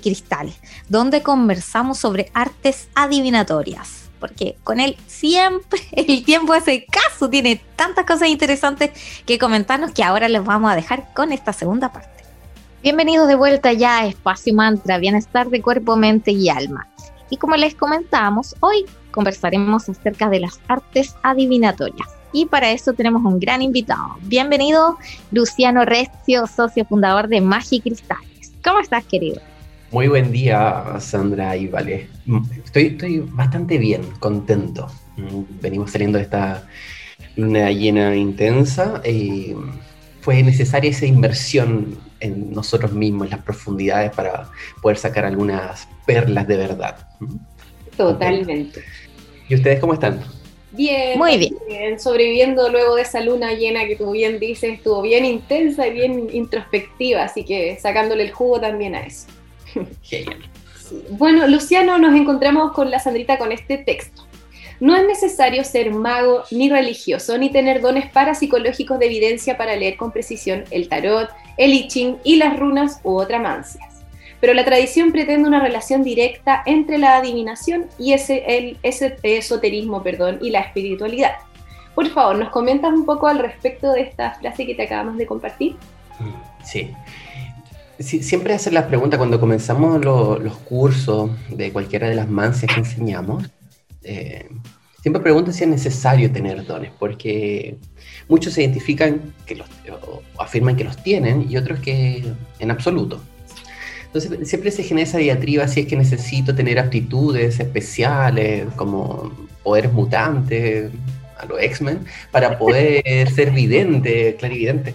Cristales, 0.01 0.55
donde 0.89 1.21
conversamos 1.21 1.99
sobre 1.99 2.31
artes 2.33 2.87
adivinatorias. 2.95 4.00
Porque 4.21 4.55
con 4.63 4.79
él 4.79 4.95
siempre 5.07 5.81
el 5.91 6.23
tiempo 6.23 6.53
hace 6.53 6.85
caso, 6.85 7.29
tiene 7.29 7.59
tantas 7.75 8.05
cosas 8.05 8.29
interesantes 8.29 8.91
que 9.25 9.37
comentarnos 9.37 9.91
que 9.91 10.03
ahora 10.03 10.29
les 10.29 10.45
vamos 10.45 10.71
a 10.71 10.75
dejar 10.75 11.13
con 11.13 11.33
esta 11.33 11.51
segunda 11.51 11.91
parte. 11.91 12.09
Bienvenidos 12.81 13.27
de 13.27 13.35
vuelta 13.35 13.73
ya 13.73 13.99
a 13.99 14.05
Espacio 14.05 14.53
Mantra, 14.53 14.97
Bienestar 14.97 15.49
de 15.49 15.61
Cuerpo, 15.61 15.97
Mente 15.97 16.31
y 16.31 16.49
Alma. 16.49 16.87
Y 17.29 17.37
como 17.37 17.55
les 17.55 17.75
comentábamos, 17.75 18.55
hoy 18.59 18.85
conversaremos 19.11 19.89
acerca 19.89 20.29
de 20.29 20.39
las 20.39 20.59
artes 20.67 21.15
adivinatorias. 21.21 22.07
Y 22.33 22.45
para 22.45 22.71
eso 22.71 22.93
tenemos 22.93 23.23
un 23.25 23.39
gran 23.39 23.61
invitado. 23.61 24.17
Bienvenido, 24.21 24.97
Luciano 25.31 25.83
Recio, 25.83 26.47
socio 26.47 26.85
fundador 26.85 27.27
de 27.27 27.41
Magi 27.41 27.81
Cristales. 27.81 28.53
¿Cómo 28.63 28.79
estás, 28.79 29.03
querido? 29.05 29.41
Muy 29.91 30.07
buen 30.07 30.31
día, 30.31 30.85
Sandra 30.99 31.57
y 31.57 31.67
Vale. 31.67 32.07
Estoy, 32.63 32.87
estoy 32.87 33.19
bastante 33.27 33.77
bien, 33.77 34.01
contento. 34.19 34.87
Venimos 35.59 35.91
saliendo 35.91 36.17
de 36.17 36.23
esta 36.23 36.65
luna 37.35 37.69
llena 37.71 38.15
intensa 38.15 39.01
y 39.05 39.53
fue 40.21 40.43
necesaria 40.43 40.91
esa 40.91 41.05
inversión 41.05 41.97
en 42.21 42.53
nosotros 42.53 42.93
mismos, 42.93 43.25
en 43.25 43.31
las 43.31 43.41
profundidades, 43.41 44.11
para 44.11 44.49
poder 44.81 44.97
sacar 44.97 45.25
algunas 45.25 45.89
perlas 46.05 46.47
de 46.47 46.55
verdad. 46.55 47.09
Totalmente. 47.97 48.83
¿Y 49.49 49.55
ustedes 49.55 49.81
cómo 49.81 49.93
están? 49.93 50.21
Bien, 50.71 51.17
muy 51.17 51.37
bien. 51.37 51.99
Sobreviviendo 51.99 52.69
luego 52.69 52.95
de 52.95 53.01
esa 53.01 53.19
luna 53.19 53.55
llena 53.55 53.85
que 53.85 53.97
tú 53.97 54.11
bien 54.11 54.39
dices, 54.39 54.75
estuvo 54.75 55.01
bien 55.01 55.25
intensa 55.25 55.85
y 55.85 55.91
bien 55.91 56.29
introspectiva, 56.31 57.23
así 57.23 57.43
que 57.43 57.77
sacándole 57.77 58.23
el 58.23 58.31
jugo 58.31 58.61
también 58.61 58.95
a 58.95 59.01
eso. 59.01 59.27
Genial. 60.03 60.39
Bueno, 61.11 61.47
Luciano, 61.47 61.97
nos 61.97 62.15
encontramos 62.15 62.73
con 62.73 62.91
la 62.91 62.99
Sandrita 62.99 63.37
con 63.37 63.51
este 63.51 63.77
texto. 63.77 64.23
No 64.79 64.95
es 64.95 65.05
necesario 65.05 65.63
ser 65.63 65.91
mago 65.91 66.43
ni 66.49 66.69
religioso, 66.69 67.37
ni 67.37 67.51
tener 67.51 67.81
dones 67.81 68.09
parapsicológicos 68.09 68.97
de 68.97 69.05
evidencia 69.05 69.55
para 69.55 69.75
leer 69.75 69.95
con 69.95 70.11
precisión 70.11 70.63
el 70.71 70.89
tarot, 70.89 71.29
el 71.57 71.73
I 71.73 71.87
Ching 71.87 72.17
y 72.23 72.37
las 72.37 72.57
runas 72.57 72.99
u 73.03 73.15
otras 73.15 73.41
mancias. 73.41 74.03
Pero 74.39 74.55
la 74.55 74.65
tradición 74.65 75.11
pretende 75.11 75.47
una 75.47 75.61
relación 75.61 76.03
directa 76.03 76.63
entre 76.65 76.97
la 76.97 77.17
adivinación 77.17 77.85
y 77.99 78.13
ese, 78.13 78.43
el, 78.47 78.77
ese 78.81 79.17
esoterismo 79.21 80.01
perdón, 80.01 80.39
y 80.41 80.49
la 80.49 80.61
espiritualidad. 80.61 81.33
Por 81.93 82.09
favor, 82.09 82.39
¿nos 82.39 82.49
comentas 82.49 82.91
un 82.91 83.05
poco 83.05 83.27
al 83.27 83.37
respecto 83.37 83.91
de 83.93 84.01
esta 84.01 84.33
frase 84.33 84.65
que 84.65 84.73
te 84.73 84.83
acabamos 84.83 85.17
de 85.17 85.27
compartir? 85.27 85.75
Sí 86.63 86.91
siempre 88.03 88.53
hacen 88.53 88.73
la 88.73 88.87
pregunta 88.87 89.17
cuando 89.17 89.39
comenzamos 89.39 90.03
los 90.03 90.57
cursos 90.57 91.31
de 91.49 91.71
cualquiera 91.71 92.07
de 92.07 92.15
las 92.15 92.29
mancias 92.29 92.73
que 92.73 92.79
enseñamos. 92.79 93.49
Eh, 94.03 94.49
siempre 95.01 95.21
preguntan 95.21 95.53
si 95.53 95.63
es 95.63 95.69
necesario 95.69 96.31
tener 96.31 96.65
dones, 96.65 96.91
porque 96.97 97.77
muchos 98.27 98.53
se 98.53 98.61
identifican 98.61 99.33
que 99.45 99.55
los, 99.55 99.67
o 100.07 100.21
afirman 100.39 100.75
que 100.75 100.83
los 100.83 101.01
tienen 101.03 101.47
y 101.49 101.57
otros 101.57 101.79
que 101.79 102.23
en 102.59 102.71
absoluto. 102.71 103.21
Entonces 104.05 104.47
siempre 104.47 104.71
se 104.71 104.83
genera 104.83 105.07
esa 105.07 105.17
diatriba 105.19 105.67
si 105.67 105.81
es 105.81 105.87
que 105.87 105.95
necesito 105.95 106.53
tener 106.53 106.79
aptitudes 106.79 107.59
especiales 107.59 108.67
como 108.75 109.31
poderes 109.63 109.93
mutantes 109.93 110.91
a 111.37 111.45
los 111.45 111.61
X-Men 111.61 111.99
para 112.29 112.57
poder 112.57 113.31
ser 113.33 113.51
vidente, 113.51 114.35
clarividente. 114.37 114.93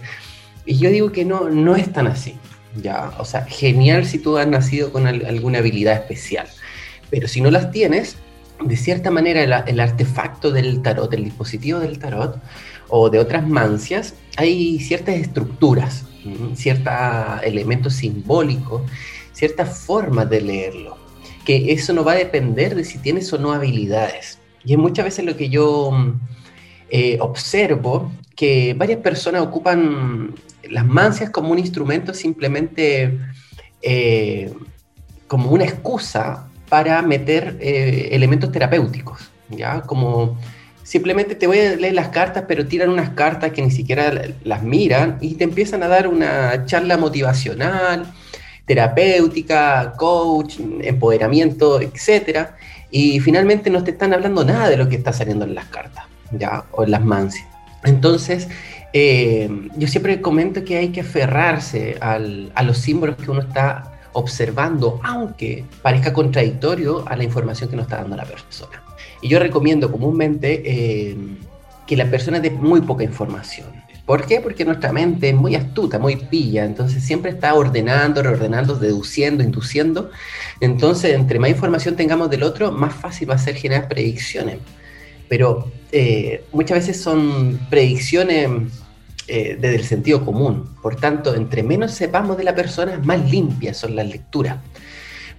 Y 0.65 0.77
yo 0.77 0.89
digo 0.91 1.11
que 1.11 1.25
no, 1.25 1.49
no 1.49 1.75
es 1.75 1.91
tan 1.91 2.07
así. 2.07 2.35
¿Ya? 2.81 3.13
O 3.19 3.25
sea, 3.25 3.45
genial 3.45 4.05
si 4.05 4.19
tú 4.19 4.37
has 4.37 4.47
nacido 4.47 4.91
con 4.91 5.07
alguna 5.07 5.59
habilidad 5.59 5.95
especial, 5.95 6.47
pero 7.09 7.27
si 7.27 7.41
no 7.41 7.51
las 7.51 7.71
tienes, 7.71 8.17
de 8.63 8.75
cierta 8.75 9.11
manera 9.11 9.43
el, 9.65 9.79
artefacto 9.79 10.51
del 10.51 10.81
tarot, 10.81 11.13
el 11.13 11.23
dispositivo 11.25 11.79
del 11.79 11.99
tarot 11.99 12.37
o 12.89 13.09
de 13.09 13.19
otras 13.19 13.47
mancias, 13.47 14.15
hay 14.37 14.79
ciertas 14.79 15.15
estructuras, 15.15 16.05
ciertos 16.55 16.93
elementos 17.43 17.93
simbólicos, 17.93 18.81
ciertas 19.33 19.77
formas 19.79 20.29
de 20.29 20.41
leerlo, 20.41 20.97
que 21.45 21.71
eso 21.71 21.93
no 21.93 22.03
va 22.03 22.13
a 22.13 22.15
depender 22.15 22.75
de 22.75 22.83
si 22.83 22.97
tienes 22.97 23.31
o 23.33 23.37
no 23.37 23.51
habilidades. 23.53 24.39
Y 24.65 24.73
es 24.73 24.79
muchas 24.79 25.05
veces 25.05 25.25
lo 25.25 25.37
que 25.37 25.49
yo 25.49 25.91
eh, 26.89 27.17
observo, 27.19 28.11
que 28.35 28.75
varias 28.75 28.99
personas 28.99 29.41
ocupan 29.41 30.33
las 30.69 30.85
mancias 30.85 31.29
como 31.29 31.51
un 31.51 31.59
instrumento 31.59 32.13
simplemente 32.13 33.17
eh, 33.81 34.53
como 35.27 35.51
una 35.51 35.65
excusa 35.65 36.47
para 36.69 37.01
meter 37.01 37.57
eh, 37.59 38.09
elementos 38.11 38.51
terapéuticos, 38.51 39.31
¿ya? 39.49 39.81
Como 39.81 40.37
simplemente 40.83 41.35
te 41.35 41.47
voy 41.47 41.59
a 41.59 41.75
leer 41.75 41.93
las 41.93 42.09
cartas, 42.09 42.45
pero 42.47 42.65
tiran 42.65 42.89
unas 42.89 43.09
cartas 43.11 43.51
que 43.51 43.61
ni 43.61 43.71
siquiera 43.71 44.11
las 44.43 44.63
miran 44.63 45.17
y 45.21 45.35
te 45.35 45.43
empiezan 45.43 45.83
a 45.83 45.87
dar 45.87 46.07
una 46.07 46.65
charla 46.65 46.97
motivacional, 46.97 48.13
terapéutica, 48.65 49.93
coach, 49.97 50.59
empoderamiento, 50.81 51.81
etc. 51.81 52.49
Y 52.91 53.19
finalmente 53.19 53.69
no 53.69 53.83
te 53.83 53.91
están 53.91 54.13
hablando 54.13 54.43
nada 54.43 54.69
de 54.69 54.77
lo 54.77 54.87
que 54.87 54.95
está 54.95 55.11
saliendo 55.11 55.45
en 55.45 55.55
las 55.55 55.65
cartas, 55.65 56.05
¿ya? 56.31 56.65
O 56.71 56.83
en 56.83 56.91
las 56.91 57.03
mancias. 57.03 57.47
Entonces, 57.83 58.47
eh, 58.93 59.49
yo 59.75 59.87
siempre 59.87 60.21
comento 60.21 60.63
que 60.63 60.77
hay 60.77 60.89
que 60.89 61.01
aferrarse 61.01 61.97
a 61.99 62.19
los 62.63 62.77
símbolos 62.77 63.17
que 63.17 63.29
uno 63.31 63.41
está 63.41 63.93
observando, 64.13 64.99
aunque 65.03 65.63
parezca 65.81 66.11
contradictorio 66.11 67.07
a 67.07 67.15
la 67.15 67.23
información 67.23 67.69
que 67.69 67.75
nos 67.75 67.85
está 67.85 67.97
dando 67.97 68.15
la 68.15 68.25
persona. 68.25 68.81
Y 69.21 69.29
yo 69.29 69.39
recomiendo 69.39 69.91
comúnmente 69.91 70.63
eh, 70.65 71.17
que 71.85 71.95
la 71.95 72.09
persona 72.09 72.39
dé 72.39 72.49
muy 72.49 72.81
poca 72.81 73.03
información. 73.03 73.67
¿Por 74.05 74.25
qué? 74.25 74.39
Porque 74.39 74.63
nuestra 74.63 74.93
mente 74.93 75.29
es 75.29 75.35
muy 75.35 75.55
astuta, 75.55 75.99
muy 75.99 76.15
pilla, 76.15 76.63
entonces 76.65 77.03
siempre 77.03 77.31
está 77.31 77.53
ordenando, 77.53 78.23
reordenando, 78.23 78.75
deduciendo, 78.75 79.43
induciendo. 79.43 80.09
Entonces, 80.61 81.13
entre 81.13 81.39
más 81.39 81.49
información 81.49 81.95
tengamos 81.95 82.29
del 82.29 82.43
otro, 82.43 82.71
más 82.71 82.95
fácil 82.95 83.29
va 83.29 83.35
a 83.35 83.37
ser 83.37 83.55
generar 83.55 83.87
predicciones 83.89 84.57
pero 85.27 85.71
eh, 85.91 86.43
muchas 86.51 86.79
veces 86.79 87.01
son 87.01 87.59
predicciones 87.69 88.49
eh, 89.27 89.57
desde 89.59 89.75
el 89.75 89.83
sentido 89.83 90.23
común. 90.23 90.69
Por 90.81 90.95
tanto, 90.95 91.35
entre 91.35 91.63
menos 91.63 91.91
sepamos 91.91 92.37
de 92.37 92.43
la 92.43 92.55
persona, 92.55 92.99
más 93.03 93.29
limpias 93.29 93.77
son 93.77 93.95
las 93.95 94.07
lecturas, 94.07 94.57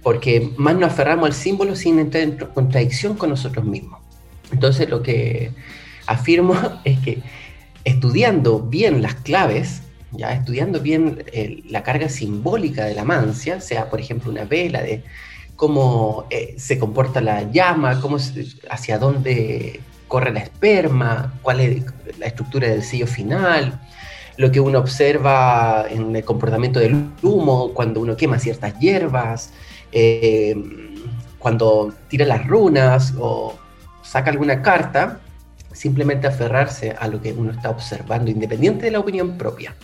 porque 0.03 0.51
más 0.57 0.75
nos 0.75 0.91
aferramos 0.91 1.27
al 1.27 1.33
símbolo 1.33 1.75
sin 1.75 1.99
entrar 1.99 2.23
en 2.23 2.37
contradicción 2.37 3.15
con 3.15 3.29
nosotros 3.29 3.65
mismos. 3.65 3.99
Entonces, 4.51 4.89
lo 4.89 5.01
que 5.01 5.51
afirmo 6.05 6.55
es 6.83 6.99
que 6.99 7.23
estudiando 7.83 8.59
bien 8.59 9.01
las 9.01 9.15
claves, 9.15 9.81
ya 10.11 10.33
estudiando 10.33 10.79
bien 10.79 11.23
eh, 11.31 11.63
la 11.67 11.83
carga 11.83 12.09
simbólica 12.09 12.85
de 12.85 12.95
la 12.95 13.05
mancia, 13.05 13.61
sea 13.61 13.89
por 13.89 13.99
ejemplo 13.99 14.31
una 14.31 14.43
vela 14.43 14.81
de 14.81 15.03
cómo 15.59 16.25
eh, 16.29 16.55
se 16.57 16.79
comporta 16.79 17.19
la 17.19 17.43
llama, 17.51 17.99
cómo 17.99 18.15
hacia 18.69 18.97
dónde 18.97 19.81
corre 20.07 20.31
la 20.31 20.39
esperma, 20.39 21.33
cuál 21.41 21.59
es 21.59 21.83
la 22.17 22.27
estructura 22.27 22.69
del 22.69 22.81
sello 22.81 23.05
final, 23.05 23.77
lo 24.37 24.53
que 24.53 24.61
uno 24.61 24.79
observa 24.79 25.85
en 25.89 26.15
el 26.15 26.23
comportamiento 26.23 26.79
del 26.79 27.09
humo 27.21 27.73
cuando 27.73 27.99
uno 27.99 28.15
quema 28.15 28.39
ciertas 28.39 28.79
hierbas, 28.79 29.51
eh, 29.91 30.55
cuando 31.39 31.91
tira 32.07 32.25
las 32.25 32.47
runas 32.47 33.13
o 33.19 33.59
saca 34.01 34.31
alguna 34.31 34.61
carta, 34.61 35.19
simplemente 35.73 36.25
aferrarse 36.25 36.95
a 36.97 37.09
lo 37.09 37.21
que 37.21 37.33
uno 37.33 37.51
está 37.51 37.69
observando, 37.69 38.31
independiente 38.31 38.85
de 38.85 38.91
la 38.91 38.99
opinión 38.99 39.37
propia. 39.37 39.75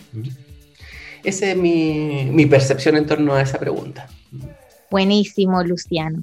Esa 1.22 1.50
es 1.50 1.56
mi, 1.58 2.30
mi 2.32 2.46
percepción 2.46 2.96
en 2.96 3.04
torno 3.04 3.34
a 3.34 3.42
esa 3.42 3.58
pregunta. 3.58 4.08
Buenísimo, 4.90 5.62
Luciano. 5.62 6.22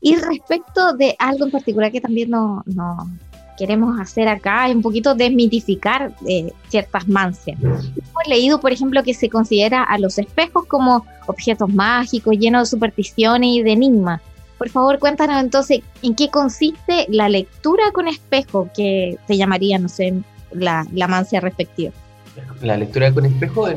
Y 0.00 0.16
respecto 0.16 0.94
de 0.94 1.14
algo 1.18 1.44
en 1.44 1.50
particular 1.50 1.92
que 1.92 2.00
también 2.00 2.30
no, 2.30 2.64
queremos 3.58 4.00
hacer 4.00 4.28
acá, 4.28 4.68
es 4.68 4.74
un 4.74 4.80
poquito 4.80 5.14
desmitificar 5.14 6.14
eh, 6.26 6.50
ciertas 6.68 7.06
mancias. 7.06 7.58
Hemos 7.62 8.26
leído, 8.26 8.60
por 8.60 8.72
ejemplo, 8.72 9.02
que 9.02 9.12
se 9.12 9.28
considera 9.28 9.82
a 9.82 9.98
los 9.98 10.18
espejos 10.18 10.64
como 10.66 11.04
objetos 11.26 11.68
mágicos, 11.68 12.38
llenos 12.38 12.62
de 12.62 12.76
supersticiones 12.76 13.50
y 13.50 13.62
de 13.62 13.72
enigmas. 13.72 14.22
Por 14.56 14.70
favor, 14.70 14.98
cuéntanos 14.98 15.42
entonces 15.42 15.80
en 16.02 16.14
qué 16.14 16.30
consiste 16.30 17.06
la 17.08 17.28
lectura 17.28 17.92
con 17.92 18.08
espejo, 18.08 18.70
que 18.74 19.18
se 19.26 19.36
llamaría, 19.36 19.78
no 19.78 19.88
sé, 19.88 20.14
la, 20.52 20.86
la 20.92 21.08
mancia 21.08 21.40
respectiva. 21.40 21.92
La 22.62 22.76
lectura 22.76 23.12
con 23.12 23.26
espejo 23.26 23.68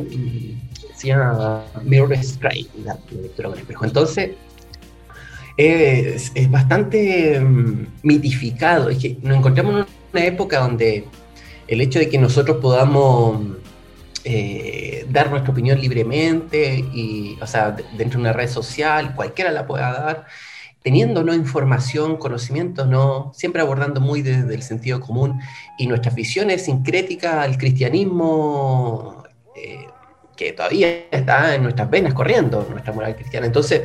Mirror 1.04 2.14
Strike, 2.14 2.70
lectura 3.12 3.50
espejo. 3.56 3.86
Entonces, 3.86 4.32
es, 5.58 6.50
bastante 6.50 7.40
mm, 7.40 7.88
mitificado. 8.04 8.90
Es 8.90 8.98
que 8.98 9.18
nos 9.22 9.38
encontramos 9.38 9.82
en 9.82 9.86
una 10.14 10.26
época 10.26 10.60
donde 10.60 11.06
el 11.68 11.82
hecho 11.82 12.00
de 12.00 12.10
que 12.10 12.18
nosotros 12.18 12.58
podamos 12.58 13.58
eh, 14.24 15.06
dar 15.10 15.30
nuestra 15.30 15.52
opinión 15.52 15.80
libremente, 15.80 16.80
y, 16.94 17.38
o 17.42 17.48
sea, 17.48 17.72
dentro 17.72 18.20
de 18.20 18.22
una 18.22 18.34
red 18.34 18.50
social, 18.50 19.16
cualquiera 19.16 19.52
la 19.52 19.66
pueda 19.66 19.92
dar, 19.92 20.26
teniendo 20.82 21.24
¿no? 21.24 21.34
información, 21.34 22.18
conocimiento, 22.18 22.86
¿no? 22.86 23.32
siempre 23.34 23.62
abordando 23.62 24.02
muy 24.02 24.22
desde 24.22 24.54
el 24.54 24.62
sentido 24.62 25.00
común 25.00 25.40
y 25.78 25.88
nuestra 25.88 26.12
visión 26.12 26.52
es 26.52 26.66
sincrética 26.66 27.42
al 27.42 27.58
cristianismo 27.58 29.24
eh, 29.56 29.88
todavía 30.52 31.06
está 31.10 31.56
en 31.56 31.64
nuestras 31.64 31.90
venas 31.90 32.14
corriendo, 32.14 32.68
nuestra 32.70 32.92
moral 32.92 33.16
cristiana. 33.16 33.46
Entonces, 33.46 33.84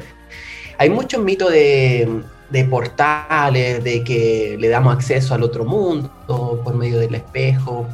hay 0.76 0.90
muchos 0.90 1.22
mitos 1.22 1.52
de, 1.52 2.22
de 2.50 2.64
portales, 2.64 3.84
de 3.84 4.02
que 4.02 4.56
le 4.58 4.68
damos 4.68 4.94
acceso 4.94 5.34
al 5.34 5.44
otro 5.44 5.64
mundo 5.64 6.60
por 6.64 6.74
medio 6.74 6.98
del 6.98 7.14
espejo, 7.14 7.86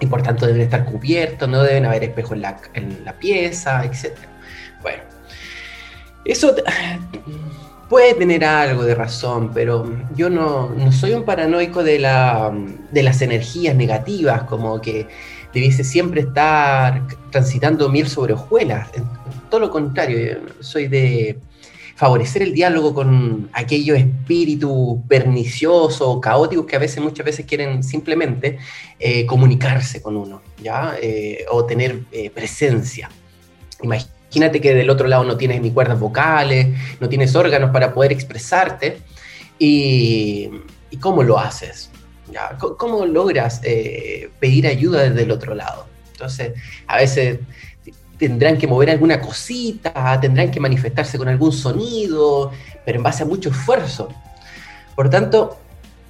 y 0.00 0.06
por 0.06 0.22
tanto 0.22 0.46
deben 0.46 0.62
estar 0.62 0.84
cubiertos, 0.84 1.48
no 1.48 1.62
deben 1.62 1.84
haber 1.84 2.04
espejos 2.04 2.32
en 2.32 2.42
la, 2.42 2.60
en 2.74 3.04
la 3.04 3.12
pieza, 3.18 3.84
etc. 3.84 4.16
Bueno, 4.82 5.02
eso 6.24 6.54
puede 7.88 8.14
tener 8.14 8.44
algo 8.44 8.84
de 8.84 8.94
razón, 8.94 9.52
pero 9.52 9.86
yo 10.14 10.30
no, 10.30 10.70
soy 10.92 11.12
un 11.12 11.24
paranoico 11.24 11.82
de, 11.82 11.98
la, 11.98 12.50
de 12.90 13.02
las 13.02 13.20
energías 13.20 13.76
negativas, 13.76 14.44
como 14.44 14.80
que 14.80 15.06
debiese 15.52 15.84
siempre 15.84 16.22
estar 16.22 17.06
transitando 17.30 17.88
miel 17.88 18.08
sobre 18.08 18.34
hojuelas. 18.34 18.88
Todo 19.50 19.60
lo 19.60 19.70
contrario, 19.70 20.40
soy 20.60 20.88
de 20.88 21.38
favorecer 22.00 22.40
el 22.40 22.54
diálogo 22.54 22.94
con 22.94 23.50
aquellos 23.52 23.98
espíritus 23.98 25.00
perniciosos, 25.06 26.18
caóticos 26.18 26.64
que 26.64 26.76
a 26.76 26.78
veces, 26.78 27.02
muchas 27.02 27.26
veces 27.26 27.44
quieren 27.44 27.82
simplemente 27.82 28.56
eh, 28.98 29.26
comunicarse 29.26 30.00
con 30.00 30.16
uno, 30.16 30.40
¿ya? 30.62 30.96
Eh, 31.02 31.44
o 31.50 31.66
tener 31.66 32.00
eh, 32.10 32.30
presencia. 32.30 33.10
Imagínate 33.82 34.62
que 34.62 34.74
del 34.74 34.88
otro 34.88 35.08
lado 35.08 35.24
no 35.24 35.36
tienes 35.36 35.60
ni 35.60 35.72
cuerdas 35.72 36.00
vocales, 36.00 36.68
no 37.00 37.08
tienes 37.10 37.36
órganos 37.36 37.70
para 37.70 37.92
poder 37.92 38.12
expresarte. 38.12 39.02
¿Y, 39.58 40.48
cómo 41.00 41.22
lo 41.22 41.38
haces? 41.38 41.90
¿Cómo 42.58 43.06
logras 43.06 43.60
pedir 43.60 44.66
ayuda 44.66 45.02
desde 45.02 45.22
el 45.22 45.30
otro 45.30 45.54
lado? 45.54 45.86
Entonces, 46.12 46.52
a 46.86 46.96
veces 46.98 47.40
tendrán 48.18 48.58
que 48.58 48.66
mover 48.66 48.90
alguna 48.90 49.20
cosita, 49.20 50.18
tendrán 50.20 50.50
que 50.50 50.60
manifestarse 50.60 51.16
con 51.16 51.28
algún 51.28 51.52
sonido, 51.52 52.52
pero 52.84 52.98
en 52.98 53.02
base 53.02 53.22
a 53.22 53.26
mucho 53.26 53.48
esfuerzo. 53.48 54.08
Por 54.94 55.08
tanto, 55.08 55.56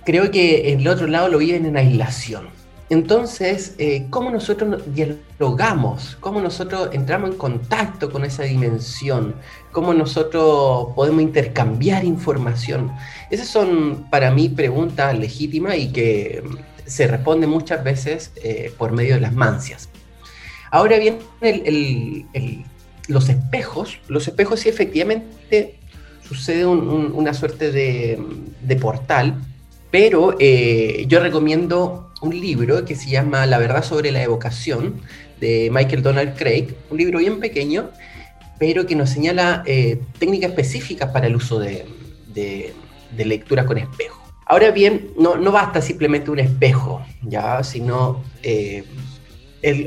creo 0.05 0.31
que 0.31 0.73
el 0.73 0.89
otro 0.89 1.07
lado 1.07 1.29
lo 1.29 1.39
viven 1.39 1.67
en 1.67 1.77
aislación. 1.77 2.49
Entonces, 2.91 3.77
eh, 3.79 4.09
¿cómo 4.11 4.31
nosotros 4.31 4.83
dialogamos? 4.93 6.17
¿Cómo 6.19 6.41
nosotros 6.41 6.91
entramos 6.93 7.31
en 7.31 7.37
contacto 7.37 8.11
con 8.11 8.25
esa 8.25 8.43
dimensión? 8.43 9.37
¿Cómo 9.71 9.95
nosotros 9.95 10.89
podemos 10.97 11.23
intercambiar 11.23 12.05
información? 12.05 12.91
Esas 13.31 13.47
son 13.47 14.09
para 14.11 14.33
mí 14.33 14.49
preguntas 14.49 15.17
legítimas 15.17 15.79
y 15.79 15.93
que 15.93 16.43
se 16.85 17.07
responden 17.07 17.49
muchas 17.49 17.85
veces 17.85 18.33
eh, 18.43 18.73
por 18.77 18.91
medio 18.91 19.15
de 19.15 19.21
las 19.21 19.35
mancias. 19.35 19.89
Ahora 20.73 20.99
bien, 20.99 21.19
los 23.07 23.29
espejos, 23.29 23.99
los 24.09 24.27
espejos 24.27 24.59
sí 24.59 24.69
efectivamente 24.69 25.79
sucede 26.27 26.67
una 26.67 27.35
suerte 27.35 27.71
de, 27.71 28.77
portal, 28.81 29.41
pero 29.93 30.37
eh, 30.41 31.05
yo 31.07 31.21
recomiendo 31.21 32.10
un 32.21 32.39
libro 32.39 32.85
que 32.85 32.95
se 32.95 33.11
llama 33.11 33.47
La 33.47 33.59
verdad 33.59 33.83
sobre 33.83 34.11
la 34.13 34.23
evocación 34.23 35.01
de 35.41 35.71
Michael 35.73 36.03
Donald 36.03 36.37
Craig, 36.37 36.75
un 36.91 36.99
libro 36.99 37.19
bien 37.19 37.41
pequeño, 37.41 37.91
pero 38.59 38.87
que 38.87 38.95
nos 38.95 39.11
señala 39.11 39.63
eh, 39.67 39.99
técnicas 40.19 40.51
específicas 40.51 41.11
para 41.11 41.27
el 41.27 41.37
uso 41.37 41.59
de, 41.59 41.87
lectura 43.17 43.65
con 43.65 43.79
espejo. 43.79 44.21
Ahora 44.45 44.71
bien, 44.71 45.13
no, 45.19 45.37
no, 45.37 45.53
basta 45.53 45.81
simplemente 45.81 46.31
un 46.31 46.41
espejo, 46.41 47.03
¿ya? 47.23 47.63
sino 47.63 48.23
eh, 48.43 48.85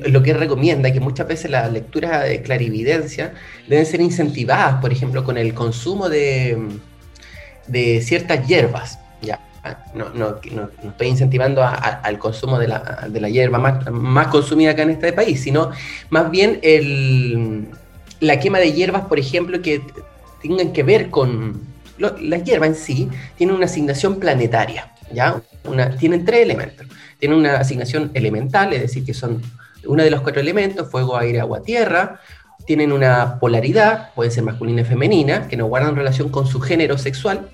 lo 0.08 0.24
que 0.24 0.34
recomienda 0.34 0.92
que 0.92 1.00
muchas 1.00 1.28
veces 1.28 1.52
las 1.52 1.72
lecturas 1.72 2.24
de 2.24 2.42
clarividencia 2.42 3.34
deben 3.68 3.86
ser 3.86 4.02
incentivadas, 4.02 4.82
por 4.82 4.92
ejemplo, 4.92 5.24
con 5.24 5.38
el 5.38 5.54
consumo 5.54 6.10
de, 6.10 6.58
de 7.68 8.02
ciertas 8.02 8.48
hierbas. 8.48 9.00
Ya, 9.22 9.40
no, 9.94 10.10
no, 10.10 10.40
no, 10.52 10.70
estoy 10.84 11.08
incentivando 11.08 11.64
al 11.64 12.20
consumo 12.20 12.60
de 12.60 12.68
la, 12.68 13.08
de 13.10 13.22
la 13.22 13.30
hierba 13.30 13.60
más, 13.60 13.90
más, 13.92 14.28
consumida 14.28 14.72
acá 14.72 14.84
en 14.84 14.92
este 14.92 15.14
país, 15.14 15.42
sino 15.42 15.72
más 16.10 16.30
bien 16.30 16.60
el, 16.64 17.68
la 18.20 18.40
quema 18.40 18.60
de 18.60 18.74
hierbas, 18.74 19.04
por 19.06 19.20
ejemplo, 19.20 19.62
que 19.62 19.82
tengan 20.42 20.74
que 20.74 20.84
ver 20.84 21.10
con... 21.10 21.62
la 21.98 22.38
hierba 22.38 22.68
en 22.68 22.76
sí 22.76 23.10
tiene 23.38 23.54
una 23.54 23.66
asignación 23.66 24.20
planetaria, 24.20 24.92
¿ya? 25.14 25.42
Una, 25.64 25.96
tienen 25.96 26.26
tres 26.26 26.42
elementos. 26.42 26.88
Tienen 27.20 27.38
una 27.38 27.56
asignación 27.56 28.12
elemental, 28.14 28.74
es 28.74 28.82
decir, 28.82 29.06
que 29.06 29.14
son 29.14 29.42
uno 29.86 30.04
de 30.04 30.12
los 30.12 30.22
cuatro 30.22 30.42
elementos, 30.42 30.90
fuego, 30.90 31.18
aire, 31.18 31.40
agua, 31.40 31.62
tierra, 31.62 32.20
tienen 32.66 32.92
una 32.92 33.40
polaridad, 33.40 34.14
puede 34.14 34.32
ser 34.32 34.44
masculina 34.44 34.82
y 34.82 34.86
femenina, 34.86 35.48
que 35.48 35.58
no 35.58 35.68
guardan 35.68 35.96
relación 35.96 36.30
con 36.30 36.48
su 36.48 36.60
género 36.60 36.98
sexual, 36.98 37.50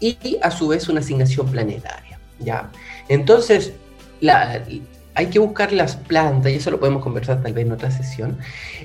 y 0.00 0.38
a 0.42 0.50
su 0.50 0.68
vez 0.68 0.88
una 0.88 1.00
asignación 1.00 1.46
planetaria. 1.48 2.18
¿ya? 2.38 2.70
Entonces, 3.08 3.72
hay 5.14 5.26
que 5.26 5.38
buscar 5.38 5.72
las 5.72 5.96
plantas, 5.96 6.52
y 6.52 6.56
eso 6.56 6.70
lo 6.70 6.78
podemos 6.78 7.02
conversar 7.02 7.42
tal 7.42 7.52
vez 7.52 7.66
en 7.66 7.72
otra 7.72 7.90
sesión, 7.90 8.38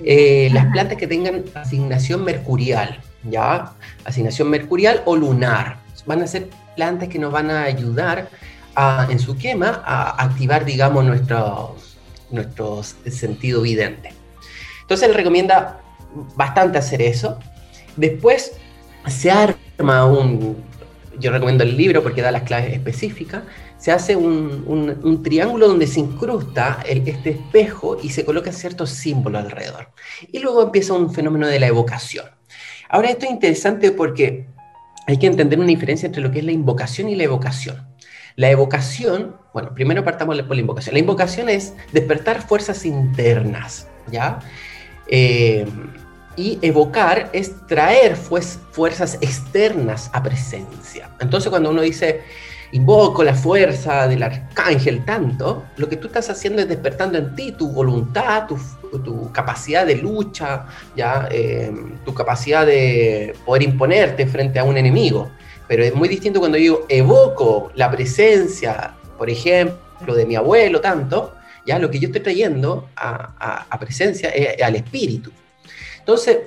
eh, 0.03 0.49
las 0.53 0.67
plantas 0.67 0.97
que 0.97 1.07
tengan 1.07 1.43
asignación 1.53 2.23
mercurial, 2.23 2.99
¿ya? 3.23 3.73
Asignación 4.05 4.49
mercurial 4.49 5.01
o 5.05 5.15
lunar. 5.15 5.77
Van 6.05 6.21
a 6.21 6.27
ser 6.27 6.49
plantas 6.75 7.09
que 7.09 7.19
nos 7.19 7.31
van 7.31 7.51
a 7.51 7.63
ayudar 7.63 8.29
en 9.09 9.19
su 9.19 9.37
quema 9.37 9.83
a 9.85 10.23
activar, 10.23 10.63
digamos, 10.63 11.03
nuestro, 11.03 11.75
nuestro 12.29 12.81
sentido 12.83 13.61
vidente. 13.61 14.13
Entonces 14.81 15.09
él 15.09 15.15
recomienda 15.15 15.81
bastante 16.35 16.77
hacer 16.77 17.01
eso. 17.01 17.37
Después 17.97 18.53
se 19.07 19.29
arma 19.29 20.05
un, 20.05 20.63
yo 21.21 21.31
recomiendo 21.31 21.63
el 21.63 21.77
libro 21.77 22.03
porque 22.03 22.21
da 22.21 22.31
las 22.31 22.43
claves 22.43 22.73
específicas, 22.73 23.43
se 23.77 23.91
hace 23.91 24.15
un, 24.15 25.21
triángulo 25.23 25.67
donde 25.67 25.87
se 25.87 25.99
incrusta 25.99 26.83
este 26.85 27.31
espejo 27.31 27.97
y 28.01 28.09
se 28.09 28.25
coloca 28.25 28.51
ciertos 28.51 28.89
símbolos 28.89 29.43
alrededor. 29.43 29.89
Y 30.31 30.39
luego 30.39 30.63
empieza 30.63 30.93
un 30.93 31.13
fenómeno 31.13 31.47
de 31.47 31.59
la 31.59 31.67
evocación. 31.67 32.25
Ahora 32.89 33.09
esto 33.09 33.25
es 33.25 33.31
interesante 33.31 33.91
porque 33.91 34.47
hay 35.07 35.17
que 35.17 35.27
entender 35.27 35.59
una 35.59 35.67
diferencia 35.67 36.07
entre 36.07 36.21
lo 36.21 36.31
que 36.31 36.39
es 36.39 36.45
la 36.45 36.51
invocación 36.51 37.07
y 37.09 37.15
la 37.15 37.23
evocación. 37.23 37.87
La 38.35 38.49
evocación, 38.49 39.35
bueno, 39.53 39.73
primero 39.73 40.03
partamos 40.03 40.41
por 40.43 40.55
la 40.55 40.61
invocación. 40.61 40.93
La 40.93 40.99
invocación 40.99 41.49
es 41.49 41.73
despertar 41.91 42.47
fuerzas 42.47 42.85
internas, 42.85 43.87
¿ya? 44.11 44.39
Eh, 45.07 45.65
y 46.41 46.59
evocar 46.63 47.29
es 47.33 47.67
traer 47.67 48.15
fuerzas 48.15 49.19
externas 49.21 50.09
a 50.11 50.23
presencia. 50.23 51.11
Entonces 51.19 51.51
cuando 51.51 51.69
uno 51.69 51.81
dice, 51.81 52.21
invoco 52.71 53.23
la 53.23 53.35
fuerza 53.35 54.07
del 54.07 54.23
arcángel 54.23 55.05
tanto, 55.05 55.65
lo 55.77 55.87
que 55.87 55.97
tú 55.97 56.07
estás 56.07 56.31
haciendo 56.31 56.63
es 56.63 56.67
despertando 56.67 57.19
en 57.19 57.35
ti 57.35 57.51
tu 57.51 57.71
voluntad, 57.71 58.47
tu, 58.47 59.31
capacidad 59.31 59.85
de 59.85 59.95
lucha, 59.95 60.65
¿ya? 60.95 61.29
Eh, 61.31 61.71
tu 62.03 62.13
capacidad 62.13 62.65
de 62.65 63.35
poder 63.45 63.61
imponerte 63.61 64.25
frente 64.25 64.57
a 64.57 64.63
un 64.63 64.77
enemigo. 64.77 65.29
Pero 65.67 65.83
es 65.83 65.93
muy 65.93 66.09
distinto 66.09 66.39
cuando 66.39 66.57
yo 66.57 66.85
evoco 66.89 67.71
la 67.75 67.89
presencia, 67.91 68.95
por 69.15 69.29
ejemplo, 69.29 70.15
de 70.15 70.25
mi 70.25 70.35
abuelo 70.35 70.81
tanto, 70.81 71.35
ya 71.67 71.77
lo 71.77 71.91
que 71.91 71.99
yo 71.99 72.07
estoy 72.07 72.21
trayendo 72.21 72.89
a, 72.95 73.77
presencia 73.79 74.29
es, 74.29 74.61
al 74.61 74.75
espíritu. 74.75 75.31
Entonces, 76.11 76.39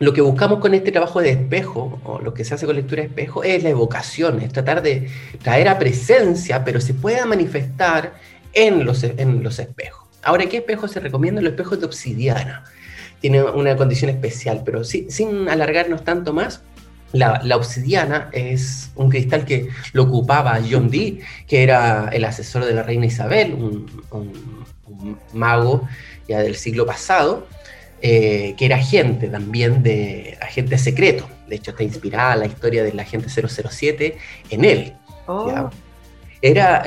lo 0.00 0.12
que 0.12 0.20
buscamos 0.20 0.58
con 0.58 0.74
este 0.74 0.92
trabajo 0.92 1.22
de 1.22 1.30
espejo, 1.30 1.98
o 2.04 2.18
lo 2.20 2.34
que 2.34 2.44
se 2.44 2.52
hace 2.52 2.66
con 2.66 2.76
lectura 2.76 3.00
de 3.00 3.08
espejo, 3.08 3.42
es 3.42 3.62
la 3.62 3.70
evocación, 3.70 4.42
es 4.42 4.52
tratar 4.52 4.82
de 4.82 5.08
traer 5.42 5.66
a 5.68 5.78
presencia, 5.78 6.62
pero 6.62 6.78
se 6.78 6.92
pueda 6.92 7.24
manifestar 7.24 8.12
en 8.52 8.84
los, 8.84 9.02
en 9.02 9.42
los 9.42 9.58
espejos. 9.58 10.06
Ahora, 10.22 10.44
¿qué 10.44 10.58
espejos 10.58 10.92
se 10.92 11.00
recomiendan? 11.00 11.42
Los 11.42 11.54
espejos 11.54 11.80
de 11.80 11.86
obsidiana. 11.86 12.64
Tiene 13.22 13.42
una 13.42 13.76
condición 13.76 14.10
especial, 14.10 14.60
pero 14.62 14.84
sin 14.84 15.48
alargarnos 15.48 16.04
tanto 16.04 16.34
más, 16.34 16.60
la, 17.12 17.56
obsidiana 17.56 18.28
es 18.32 18.90
un 18.94 19.08
cristal 19.08 19.46
que 19.46 19.68
lo 19.94 20.02
ocupaba 20.02 20.60
John 20.70 20.90
Dee, 20.90 21.20
que 21.46 21.62
era 21.62 22.10
el 22.12 22.26
asesor 22.26 22.66
de 22.66 22.74
la 22.74 22.82
reina 22.82 23.06
Isabel, 23.06 23.54
un, 23.54 23.86
mago 25.32 25.88
ya 26.28 26.40
del 26.40 26.56
siglo 26.56 26.84
pasado, 26.84 27.46
eh, 28.02 28.54
que 28.56 28.66
era 28.66 28.76
agente 28.76 29.28
también 29.28 29.82
de 29.82 30.38
agente 30.40 30.78
secreto. 30.78 31.28
De 31.48 31.56
hecho, 31.56 31.70
está 31.72 31.82
inspirada 31.82 32.36
la 32.36 32.46
historia 32.46 32.82
del 32.84 32.98
agente 33.00 33.28
007 33.28 34.16
en 34.50 34.64
él. 34.64 34.92
Oh. 35.26 35.70
Era 36.40 36.82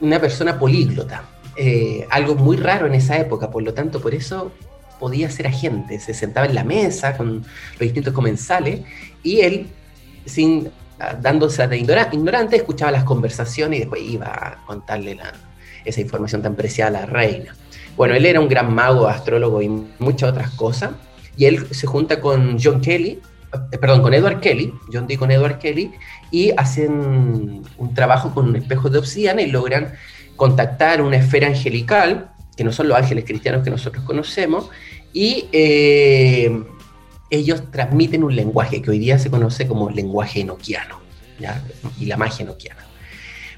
una 0.00 0.18
persona 0.20 0.58
políglota, 0.58 1.24
eh, 1.56 2.06
algo 2.10 2.34
muy 2.34 2.56
raro 2.56 2.86
en 2.86 2.94
esa 2.94 3.18
época, 3.18 3.50
por 3.50 3.62
lo 3.62 3.74
tanto, 3.74 4.00
por 4.00 4.14
eso 4.14 4.52
podía 4.98 5.30
ser 5.30 5.46
agente, 5.48 5.98
se 6.00 6.14
sentaba 6.14 6.46
en 6.46 6.54
la 6.54 6.64
mesa 6.64 7.16
con 7.16 7.38
los 7.42 7.80
distintos 7.80 8.14
comensales 8.14 8.80
y 9.22 9.40
él 9.40 9.66
sin 10.24 10.70
ah, 11.00 11.14
dándose 11.20 11.66
de 11.66 11.76
ignora- 11.76 12.08
ignorante, 12.12 12.56
escuchaba 12.56 12.92
las 12.92 13.04
conversaciones 13.04 13.78
y 13.78 13.80
después 13.80 14.00
iba 14.02 14.26
a 14.28 14.64
contarle 14.66 15.16
la- 15.16 15.32
esa 15.84 16.00
información 16.00 16.40
tan 16.42 16.54
preciada 16.54 16.98
a 16.98 17.00
la 17.02 17.06
reina. 17.06 17.54
Bueno, 17.96 18.14
él 18.14 18.26
era 18.26 18.40
un 18.40 18.48
gran 18.48 18.72
mago, 18.74 19.06
astrólogo 19.06 19.62
y 19.62 19.68
muchas 19.98 20.30
otras 20.30 20.50
cosas. 20.50 20.92
Y 21.36 21.46
él 21.46 21.66
se 21.70 21.86
junta 21.86 22.20
con 22.20 22.58
John 22.62 22.80
Kelly, 22.80 23.20
eh, 23.72 23.78
perdón, 23.78 24.02
con 24.02 24.14
Edward 24.14 24.40
Kelly, 24.40 24.72
John 24.92 25.06
Dee 25.06 25.16
con 25.16 25.30
Edward 25.30 25.58
Kelly, 25.58 25.92
y 26.30 26.50
hacen 26.56 27.62
un 27.78 27.94
trabajo 27.94 28.34
con 28.34 28.48
un 28.48 28.56
espejo 28.56 28.88
de 28.90 28.98
obsidiana 28.98 29.42
y 29.42 29.50
logran 29.50 29.92
contactar 30.36 31.02
una 31.02 31.16
esfera 31.16 31.48
angelical, 31.48 32.30
que 32.56 32.64
no 32.64 32.72
son 32.72 32.88
los 32.88 32.98
ángeles 32.98 33.24
cristianos 33.24 33.62
que 33.62 33.70
nosotros 33.70 34.04
conocemos, 34.04 34.70
y 35.12 35.46
eh, 35.52 36.64
ellos 37.30 37.70
transmiten 37.70 38.24
un 38.24 38.34
lenguaje 38.34 38.82
que 38.82 38.90
hoy 38.90 38.98
día 38.98 39.18
se 39.18 39.30
conoce 39.30 39.66
como 39.66 39.90
lenguaje 39.90 40.40
enoquiano, 40.40 41.00
y 41.98 42.06
la 42.06 42.16
magia 42.16 42.44
enoquiana. 42.44 42.91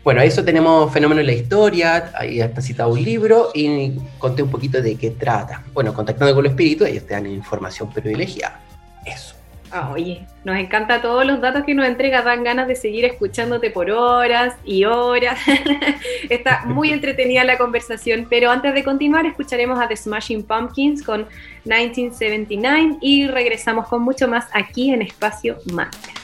Bueno, 0.04 0.20
a 0.20 0.24
eso 0.24 0.44
tenemos 0.44 0.92
fenómeno 0.92 1.22
en 1.22 1.26
la 1.26 1.32
historia, 1.32 2.12
ahí 2.14 2.38
está 2.38 2.60
citado 2.60 2.90
un 2.90 3.02
libro 3.02 3.48
y 3.54 3.92
conté 4.18 4.42
un 4.42 4.50
poquito 4.50 4.82
de 4.82 4.96
qué 4.96 5.12
trata. 5.12 5.62
Bueno, 5.72 5.94
contactando 5.94 6.34
con 6.34 6.44
los 6.44 6.50
espíritus, 6.50 6.88
ellos 6.88 7.06
te 7.06 7.14
dan 7.14 7.26
información 7.26 7.90
privilegiada. 7.90 8.60
Eso. 9.06 9.34
Ah, 9.70 9.90
oye, 9.92 10.26
nos 10.44 10.58
encanta 10.58 11.00
todos 11.00 11.24
los 11.24 11.40
datos 11.40 11.64
que 11.64 11.74
nos 11.74 11.86
entregas, 11.86 12.22
dan 12.22 12.44
ganas 12.44 12.68
de 12.68 12.76
seguir 12.76 13.06
escuchándote 13.06 13.70
por 13.70 13.90
horas 13.90 14.54
y 14.62 14.84
horas. 14.84 15.40
Está 16.28 16.66
muy 16.66 16.90
entretenida 16.92 17.42
la 17.42 17.56
conversación, 17.56 18.26
pero 18.28 18.50
antes 18.50 18.74
de 18.74 18.84
continuar 18.84 19.24
escucharemos 19.24 19.80
a 19.80 19.88
The 19.88 19.96
Smashing 19.96 20.44
Pumpkins 20.44 21.02
con 21.02 21.26
1979 21.64 22.98
y 23.00 23.26
regresamos 23.26 23.88
con 23.88 24.02
mucho 24.02 24.28
más 24.28 24.46
aquí 24.52 24.92
en 24.92 25.00
Espacio 25.00 25.56
Master. 25.72 26.23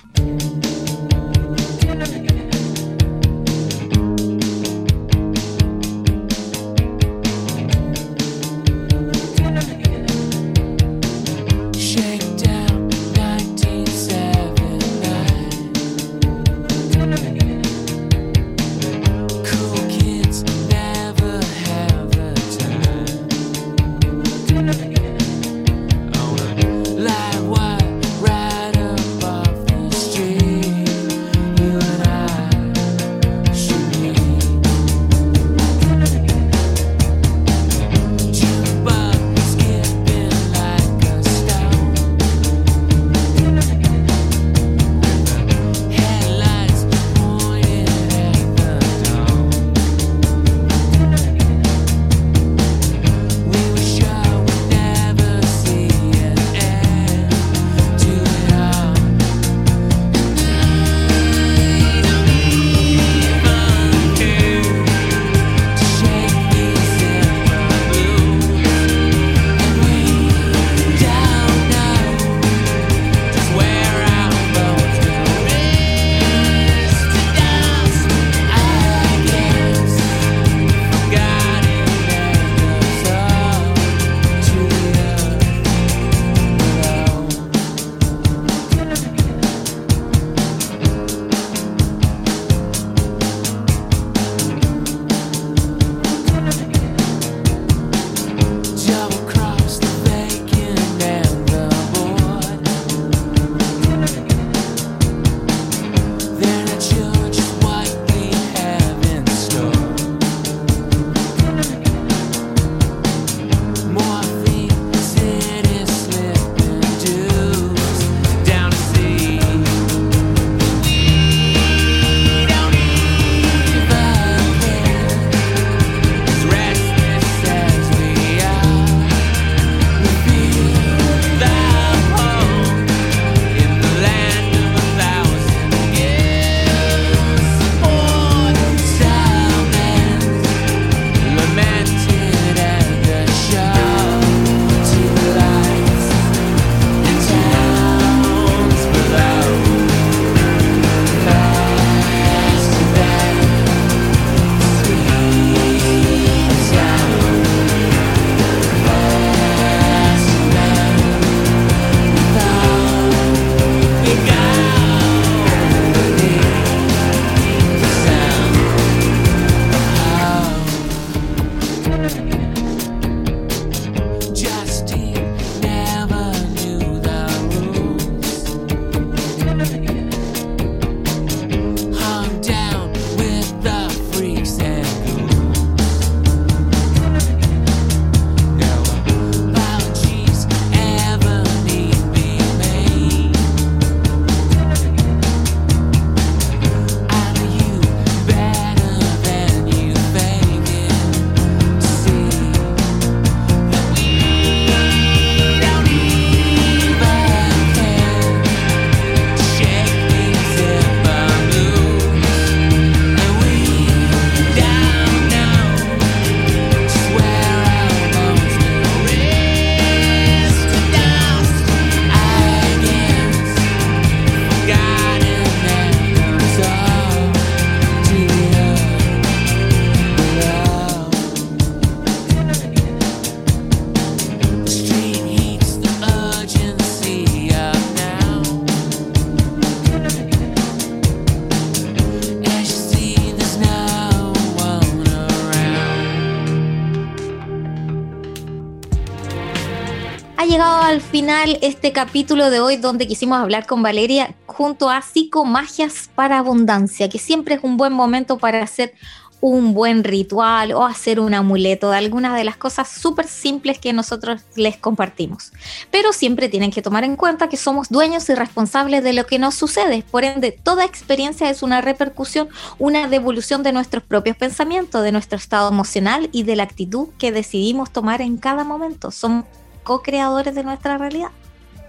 Final 251.21 251.59
este 251.61 251.93
capítulo 251.93 252.49
de 252.49 252.61
hoy 252.61 252.79
donde 252.79 253.07
quisimos 253.07 253.39
hablar 253.39 253.67
con 253.67 253.83
Valeria 253.83 254.35
junto 254.47 254.89
a 254.89 255.03
Psicomagias 255.03 256.09
para 256.15 256.39
Abundancia, 256.39 257.11
que 257.11 257.19
siempre 257.19 257.57
es 257.57 257.61
un 257.63 257.77
buen 257.77 257.93
momento 257.93 258.39
para 258.39 258.63
hacer 258.63 258.95
un 259.43 259.75
buen 259.75 260.03
ritual 260.03 260.73
o 260.73 260.83
hacer 260.83 261.21
un 261.21 261.35
amuleto 261.35 261.91
de 261.91 261.99
algunas 261.99 262.35
de 262.37 262.45
las 262.45 262.57
cosas 262.57 262.89
súper 262.89 263.27
simples 263.27 263.79
que 263.79 263.93
nosotros 263.93 264.41
les 264.57 264.79
compartimos. 264.79 265.53
Pero 265.91 266.15
siempre 266.15 266.49
tienen 266.49 266.71
que 266.71 266.81
tomar 266.81 267.05
en 267.05 267.17
cuenta 267.17 267.51
que 267.51 267.59
somos 267.59 267.91
dueños 267.91 268.27
y 268.31 268.35
responsables 268.35 269.05
de 269.05 269.13
lo 269.13 269.27
que 269.27 269.39
nos 269.39 269.55
sucede. 269.55 270.03
Por 270.11 270.25
ende, 270.25 270.53
toda 270.53 270.87
experiencia 270.87 271.51
es 271.51 271.63
una 271.63 271.83
repercusión, 271.83 272.49
una 272.79 273.09
devolución 273.09 273.63
de 273.63 273.73
nuestros 273.73 274.03
propios 274.03 274.39
pensamientos, 274.39 275.03
de 275.03 275.13
nuestro 275.13 275.37
estado 275.37 275.69
emocional 275.69 276.31
y 276.33 276.45
de 276.45 276.57
la 276.57 276.63
actitud 276.63 277.09
que 277.19 277.31
decidimos 277.31 277.91
tomar 277.91 278.23
en 278.23 278.39
cada 278.39 278.65
momento. 278.65 279.11
Somos 279.11 279.45
co-creadores 279.91 280.55
de 280.55 280.63
nuestra 280.63 280.99
realidad. 280.99 281.31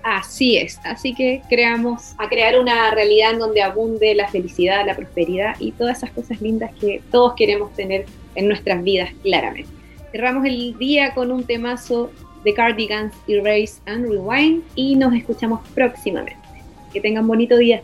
Así 0.02 0.58
es, 0.58 0.80
así 0.84 1.14
que 1.14 1.44
creamos 1.48 2.16
a 2.18 2.28
crear 2.28 2.60
una 2.60 2.90
realidad 2.90 3.34
en 3.34 3.38
donde 3.38 3.62
abunde 3.62 4.16
la 4.16 4.28
felicidad, 4.28 4.84
la 4.88 4.96
prosperidad 4.96 5.56
y 5.60 5.72
todas 5.74 6.00
esas 6.00 6.10
cosas 6.10 6.42
lindas 6.42 6.72
que 6.80 7.04
todos 7.12 7.36
queremos 7.36 7.72
tener 7.76 8.08
en 8.34 8.48
nuestras 8.48 8.82
vidas 8.82 9.12
claramente. 9.22 9.70
Cerramos 10.12 10.46
el 10.48 10.76
día 10.80 11.14
con 11.14 11.32
un 11.32 11.44
temazo 11.44 12.10
de 12.44 12.56
Cardigans, 12.56 13.14
Erase 13.28 13.80
and 13.86 14.10
Rewind 14.10 14.64
y 14.74 14.96
nos 14.96 15.14
escuchamos 15.14 15.60
próximamente. 15.76 16.42
Que 16.92 17.02
tengan 17.02 17.28
bonito 17.28 17.56
día. 17.56 17.84